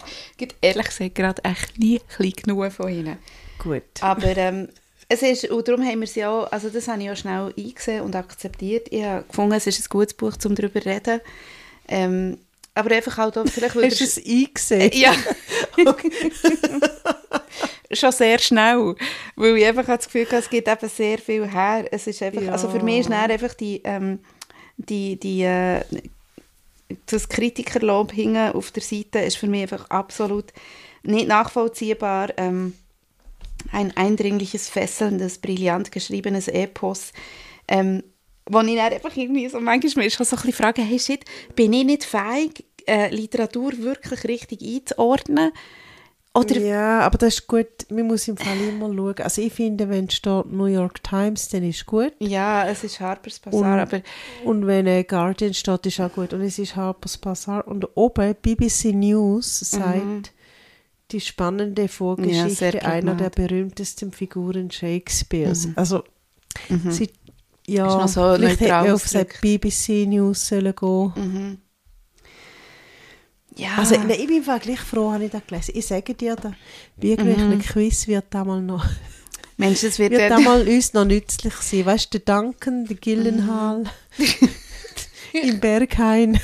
[0.62, 2.02] ehrlich gesagt, gerade echt nie
[2.44, 3.18] genug von ihnen.
[3.64, 3.84] Gut.
[4.02, 4.70] Aber ähm,
[5.10, 8.02] es ist, und darum haben wir sie auch, also das habe ich auch schnell eingesehen
[8.02, 8.88] und akzeptiert.
[8.92, 11.22] Ich habe gefunden, es ist ein gutes Buch, um darüber zu reden.
[11.88, 12.38] Ähm,
[12.76, 14.92] aber einfach halt auch, vielleicht Hast du es eingesehen?
[14.94, 15.14] Ja.
[17.92, 18.96] Schon sehr schnell.
[19.36, 21.86] Weil ich einfach das Gefühl hatte, es gibt eben sehr viel her.
[21.92, 22.52] Es ist einfach, Ja.
[22.54, 24.20] also für mich ist einfach die, ähm,
[24.78, 25.82] die, die, äh,
[27.06, 30.46] das Kritikerlob hingen auf der Seite ist für mich einfach absolut
[31.04, 32.30] nicht nachvollziehbar.
[32.38, 32.74] Ähm,
[33.72, 37.12] ein eindringliches, fesselndes, brillant geschriebenes Epos.
[37.68, 38.04] Ähm,
[38.50, 41.24] wo ich dann einfach irgendwie so manchmal schon so ein bisschen frage, hey shit,
[41.56, 45.52] bin ich nicht fähig, äh, Literatur wirklich richtig einzuordnen?
[46.36, 47.68] Oder Ja, aber das ist gut.
[47.90, 49.16] Man muss im Fall immer schauen.
[49.20, 52.12] Also ich finde, wenn es steht New York Times, dann ist gut.
[52.20, 54.02] ja, es ist Harper's Und, Bazaar, aber
[54.44, 56.34] und wenn äh, Guardian steht, ist auch gut.
[56.34, 57.68] Und es ist Harper's Bazaar.
[57.68, 60.34] Und oben BBC News sagt
[61.14, 65.70] die spannende Ja, Vorgeschichte sehr einer der berühmtesten Figuren Shakespeares.
[65.76, 66.04] Also
[66.90, 67.10] sie,
[67.68, 71.14] ja, so vielleicht hätte man auf die BBC News sollen gehen.
[71.16, 71.58] Mhm.
[73.56, 75.74] ja, Also nein, ich bin gleich froh, habe ich das gelesen.
[75.76, 76.54] Ich sage dir, da,
[76.98, 78.86] bei irgendwelchen Quiz wird da mal noch
[79.56, 81.86] Mensch, das wird, wird da mal uns noch nützlich sein.
[81.86, 83.84] Weißt du, der Duncan, der Gillenhall,
[85.34, 86.40] im Berghain.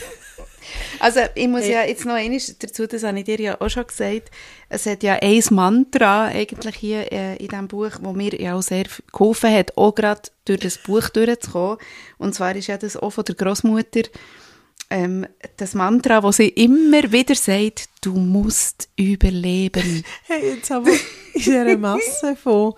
[1.00, 3.88] Also ich muss ja jetzt noch eines dazu, das habe ich dir ja auch schon
[3.88, 4.32] gesagt,
[4.70, 8.62] es hat ja ein Mantra eigentlich hier äh, in diesem Buch, wo mir ja auch
[8.62, 11.78] sehr geholfen hat, auch gerade durch das Buch durchzukommen.
[12.18, 14.10] Und zwar ist ja das auch von der Großmutter
[14.90, 15.26] ähm,
[15.58, 20.04] das Mantra, wo sie immer wieder sagt, du musst überleben.
[20.24, 21.00] Hey, jetzt aber in
[21.34, 22.74] dieser Masse von,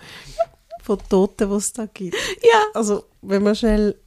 [0.83, 2.15] von Toten, die es da gibt.
[2.43, 3.97] ja, Also, wenn man schnell,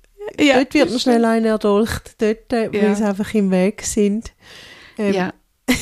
[0.41, 0.57] ja.
[0.57, 2.95] dort wird man schnell einer erdolcht, dort, äh, weil Ja.
[2.95, 4.33] sie einfach im Weg sind.
[4.99, 5.33] Ähm, ja.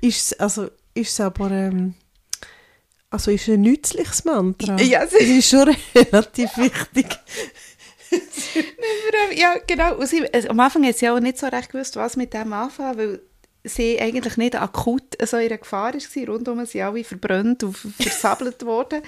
[0.00, 1.94] Ist es, also, ist aber, ähm,
[3.10, 4.76] also ist ein nützliches Mantra.
[4.80, 7.06] Ja, es ist schon relativ wichtig.
[9.34, 9.96] Ja, genau.
[9.96, 12.52] Und sie, also am Anfang hat sie auch nicht so recht gewusst, was mit dem
[12.52, 13.20] anfangen, weil
[13.64, 16.28] sie eigentlich nicht akut so in einer Gefahr war.
[16.28, 19.02] Rundum sind alle verbrannt und versabbelt worden.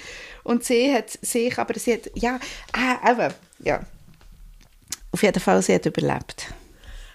[0.44, 2.38] Und sie hat sich, aber sie hat, ja,
[2.72, 3.80] ah, eben, ja.
[5.16, 6.52] Auf jeden Fall, sie hat überlebt.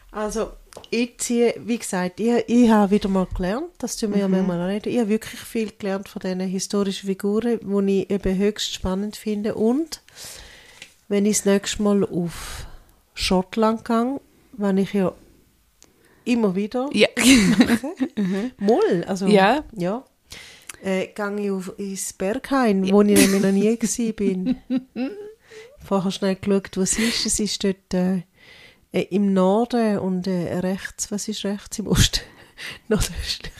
[0.10, 0.54] Also,
[0.90, 4.60] ich ziehe, wie gesagt, ich, ich habe wieder mal gelernt, das tun wir ja manchmal
[4.60, 4.88] auch nicht.
[4.88, 9.54] Ich habe wirklich viel gelernt von diesen historischen Figuren, die ich eben höchst spannend finde.
[9.54, 10.02] Und
[11.10, 12.66] wenn ich das nächste Mal auf
[13.14, 14.20] Schottland gehe,
[14.54, 15.14] wenn ich ja
[16.26, 17.08] immer wieder Ja.
[18.58, 19.64] Moll, also Ja.
[19.74, 20.04] ja
[20.84, 24.56] äh, gehe ich auf, ins Berghain, wo ich nämlich noch nie bin.
[25.84, 27.26] Vorher schnell geschaut, was es ist.
[27.26, 28.24] Es ist dort äh,
[28.92, 32.22] äh, im Norden und äh, rechts, was ist rechts im Osten?
[32.88, 33.54] Nordöstlich.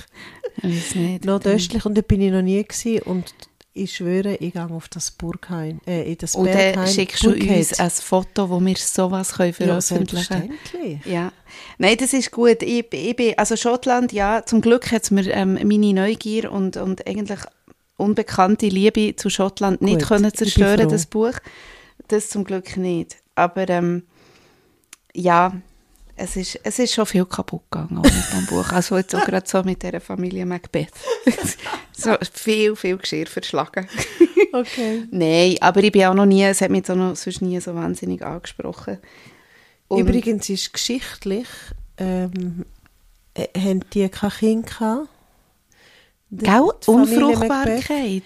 [0.64, 1.26] Ich nicht.
[1.26, 3.34] Nordöstlich und da bin ich noch nie gewesen und
[3.74, 6.74] ich schwöre, ich gehe auf das Burghain, äh, in das Und Berghain.
[6.76, 7.58] dann schickst du Burghead.
[7.58, 10.50] uns ein Foto, wo wir sowas können ja, veröffentlichen können.
[10.50, 11.06] selbstverständlich.
[11.06, 11.32] Ja,
[11.78, 12.62] nein, das ist gut.
[12.64, 16.76] Ich, ich bin, also Schottland, ja, zum Glück hat es mir ähm, meine Neugier und,
[16.76, 17.40] und eigentlich
[17.96, 21.34] unbekannte Liebe zu Schottland nicht Gut, können ich bin zerstören, das Buch.
[22.12, 23.18] Das zum Glück nicht.
[23.36, 24.04] Aber ähm,
[25.14, 25.54] ja,
[26.16, 28.72] es ist, es ist schon viel kaputt gegangen mit dem Buch.
[28.72, 30.92] Also jetzt auch gerade so mit dieser Familie Macbeth.
[31.94, 33.88] so viel, viel Geschirr verschlagen.
[34.54, 35.08] Okay.
[35.12, 37.74] Nein, aber ich bin auch noch nie, es hat mich auch noch sonst nie so
[37.74, 38.98] wahnsinnig angesprochen.
[39.88, 41.48] Und- Übrigens ist geschichtlich,
[41.96, 42.66] ähm,
[43.34, 45.08] äh, haben die kein Kind gehabt.
[46.32, 46.64] Gell?
[46.86, 48.24] Unfruchtbarkeit.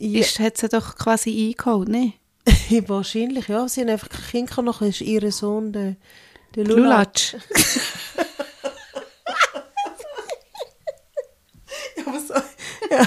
[0.00, 2.14] Ja, Ist, hat sie doch quasi eingeholt, ne?
[2.88, 3.68] wahrscheinlich, ja.
[3.68, 5.96] Sie haben einfach kein Kind gehabt, nachher ist ihr Sohn der,
[6.54, 7.34] der Lulatsch.
[7.34, 7.36] Lulatsch.
[11.96, 12.34] Ja, aber so,
[12.90, 13.06] ja,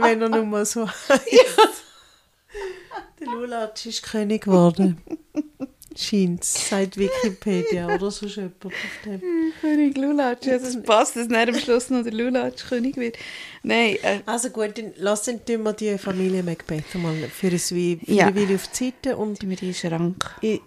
[0.00, 1.84] wenn er nun mal so heißt.
[3.18, 5.00] Der Lulatsch ist König geworden.
[5.96, 8.72] Scheint's, sagt Wikipedia oder so jemand auf
[9.04, 9.20] dem.
[9.60, 10.46] König Lulatsch.
[10.48, 13.16] Also es passt, dass dann am Schluss noch der Lulatsch König wird.
[13.62, 17.60] Nein, äh, Also gut, dann lass dann tun wir die Familie Macbeth mal für ein
[17.70, 18.34] Wie- für Ja.
[18.34, 20.24] Weile auf die Seite und wir die Schrank.
[20.40, 20.60] ich,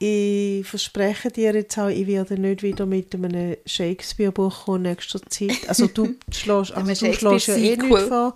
[0.00, 5.20] ich verspreche dir jetzt auch, ich werde nicht wieder mit einem Shakespeare-Buch kommen in nächster
[5.28, 5.66] Zeit.
[5.68, 8.34] Also du schlägst, also du schlägst ja eh nichts vor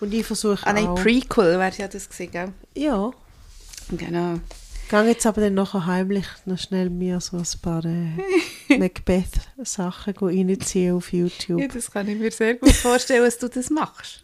[0.00, 0.94] und ich versuche Ah nein, auch.
[1.00, 2.48] Prequel wäre ja das gewesen, gell?
[2.74, 3.12] ja,
[3.90, 4.40] Genau.
[4.88, 10.96] Gehe jetzt aber dann nachher heimlich noch schnell mir so ein paar äh, Macbeth-Sachen reinziehen
[10.96, 11.60] auf YouTube.
[11.60, 14.22] Ja, das kann ich mir sehr gut vorstellen, dass du das machst.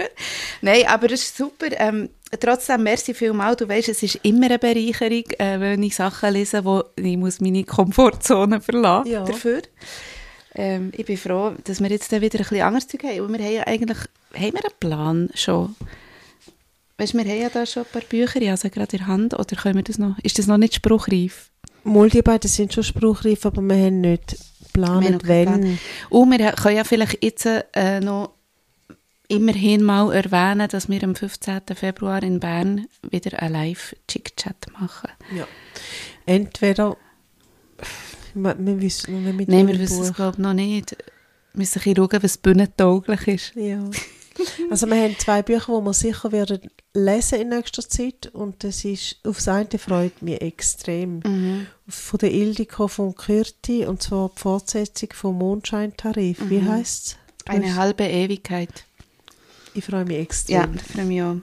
[0.62, 1.66] Nein, aber es ist super.
[1.72, 2.08] Ähm,
[2.40, 3.56] trotzdem, merci vielmals.
[3.58, 7.40] Du weißt, es ist immer eine Bereicherung, äh, wenn ich Sachen lese, wo ich muss
[7.40, 9.24] meine Komfortzone verlassen Ja.
[9.24, 9.62] dafür.
[10.54, 13.20] Ähm, ich bin froh, dass wir jetzt dann wieder ein bisschen anderes Zeug haben.
[13.20, 13.98] Und wir haben ja eigentlich
[14.34, 15.74] haben wir einen Plan schon.
[16.98, 19.34] Weißt, wir haben ja da schon ein paar Bücher, ich sie gerade in der Hand.
[19.34, 20.18] Oder können wir das noch?
[20.22, 21.50] Ist das noch nicht spruchreif?
[21.84, 24.36] Mal die beiden sind schon spruchreif, aber wir haben nicht
[24.72, 25.46] geplant, wenn.
[25.46, 25.78] Plan.
[26.10, 28.34] Und wir können ja vielleicht jetzt äh, noch
[29.28, 31.60] immerhin mal erwähnen, dass wir am 15.
[31.74, 35.10] Februar in Bern wieder einen Live-Chick-Chat machen.
[35.34, 35.46] Ja.
[36.26, 36.96] Entweder
[38.34, 40.96] wir, wir wissen noch nicht mit Nein, wir wissen es glaube noch nicht.
[41.52, 43.52] Wir müssen schauen, was bühnentauglich ist.
[43.56, 43.82] Ja.
[44.70, 46.60] Also wir haben zwei Bücher, die wir sicher werden
[46.94, 51.20] lesen in nächster Zeit und das ist, auf das eine freut mich extrem.
[51.24, 51.66] Mhm.
[51.88, 56.38] Von der Ildiko von Kürti und zwar die Fortsetzung vom Mondscheintarif.
[56.48, 56.68] Wie Mhm.
[56.70, 57.50] heisst es?
[57.50, 58.84] Eine halbe Ewigkeit.
[59.74, 60.76] Ich freue mich Ja, extrem.
[60.76, 61.36] das freue mich auch.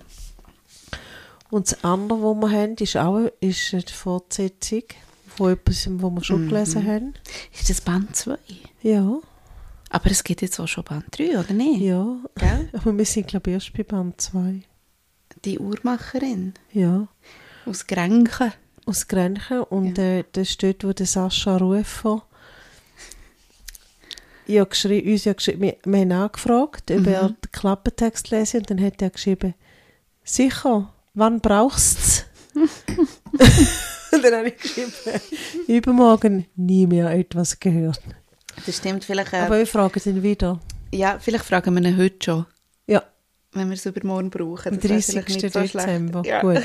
[1.51, 4.83] Und das andere, was wir haben, ist auch ist eine Fortsetzung
[5.35, 6.49] von etwas, was wir schon Mhm.
[6.49, 7.13] gelesen haben.
[7.57, 8.37] Ist das Band 2?
[8.83, 9.17] Ja,
[9.89, 11.81] Aber es gibt jetzt auch schon Band 3, oder nicht?
[11.81, 12.17] ja.
[12.35, 12.69] Gell?
[12.73, 14.61] Aber wir sind, glaube ich, erst bei Band 2.
[15.45, 17.07] Die Uhrmacherin Ja.
[17.65, 18.51] aus Grenchen.
[18.85, 19.61] Aus Grenchen.
[19.61, 22.23] Und äh, das dort, wo der Sascha Rufer
[24.47, 28.69] ja, geschri uns ja geschrieben, wir, wir haben angefragt, ob er den Klappentext lese und
[28.71, 29.53] dann hat er geschrieben,
[30.23, 32.25] sicher, wann brauchst
[32.55, 32.61] du
[34.11, 34.91] Und dann habe ich geschrieben,
[35.67, 38.01] übermorgen nie mehr etwas gehört.
[38.65, 39.33] Das stimmt vielleicht.
[39.33, 40.59] Äh, Aber wir fragen ihn wieder.
[40.91, 42.45] ja, vielleicht fragen wir ihn heute schon,
[42.87, 43.03] Ja,
[43.53, 44.69] wenn wir es übermorgen brauchen.
[44.73, 45.25] am Das wäre 30.
[45.25, 45.59] vielleicht nicht so.
[45.79, 46.23] Dezember.
[46.25, 46.41] Ja.
[46.41, 46.61] Gut.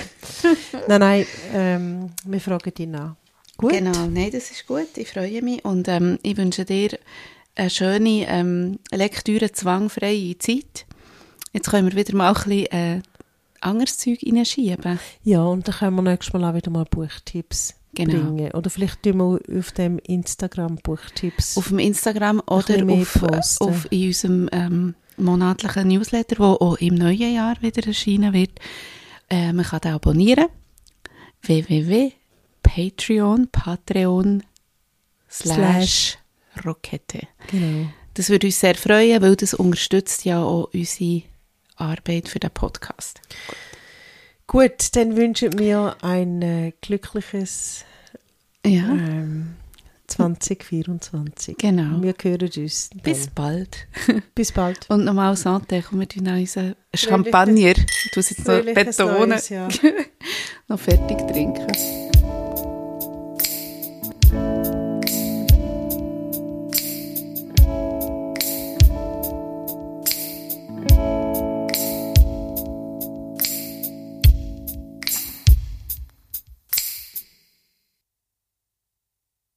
[0.88, 3.16] nein, nein, ähm, wir fragen ihn an.
[3.57, 3.72] Gut.
[3.72, 4.88] Genau, nein, das ist gut.
[4.97, 6.99] Ich freue mich und ähm, ich wünsche dir
[7.55, 10.86] eine schöne ähm, Lektüre zwangfreie Zeit.
[11.53, 13.03] Jetzt können wir wieder mal ein bisschen äh,
[13.61, 14.99] anderes Zeug reinschieben.
[15.22, 18.32] Ja, und dann können wir nächstes Mal auch wieder mal Buchtipps Genau.
[18.32, 18.53] bringen.
[18.53, 21.57] Oder vielleicht tun wir auf dem Instagram Buchtipps.
[21.57, 26.95] Auf dem Instagram oder auf, äh, auf in unserem ähm, monatlichen Newsletter, der auch im
[26.95, 28.59] neuen Jahr wieder erscheinen wird.
[29.30, 30.47] Äh, man kann den abonnieren.
[31.42, 34.42] www.patreon, Patreon
[35.30, 36.18] slash
[36.64, 37.26] Rokette.
[37.49, 37.88] genau.
[38.14, 41.22] Das würde uns sehr freuen, weil das unterstützt ja auch unsere
[41.74, 43.20] Arbeit für den Podcast.
[43.49, 43.57] Gut,
[44.97, 47.84] dann wünschen wir ein äh, glückliches
[48.64, 49.57] Ja, ähm,
[50.07, 51.57] 2024.
[51.59, 52.03] genau.
[52.03, 52.90] Wir hören uns.
[52.90, 53.01] Dann.
[53.03, 53.88] Bis bald.
[54.34, 54.88] Bis bald.
[54.90, 59.49] Und nochmal Santé, kommen wir tun unseren Champagner, ich tue es jetzt noch betonen, Neues
[59.49, 59.68] Jahr.
[60.68, 62.03] noch fertig trinken.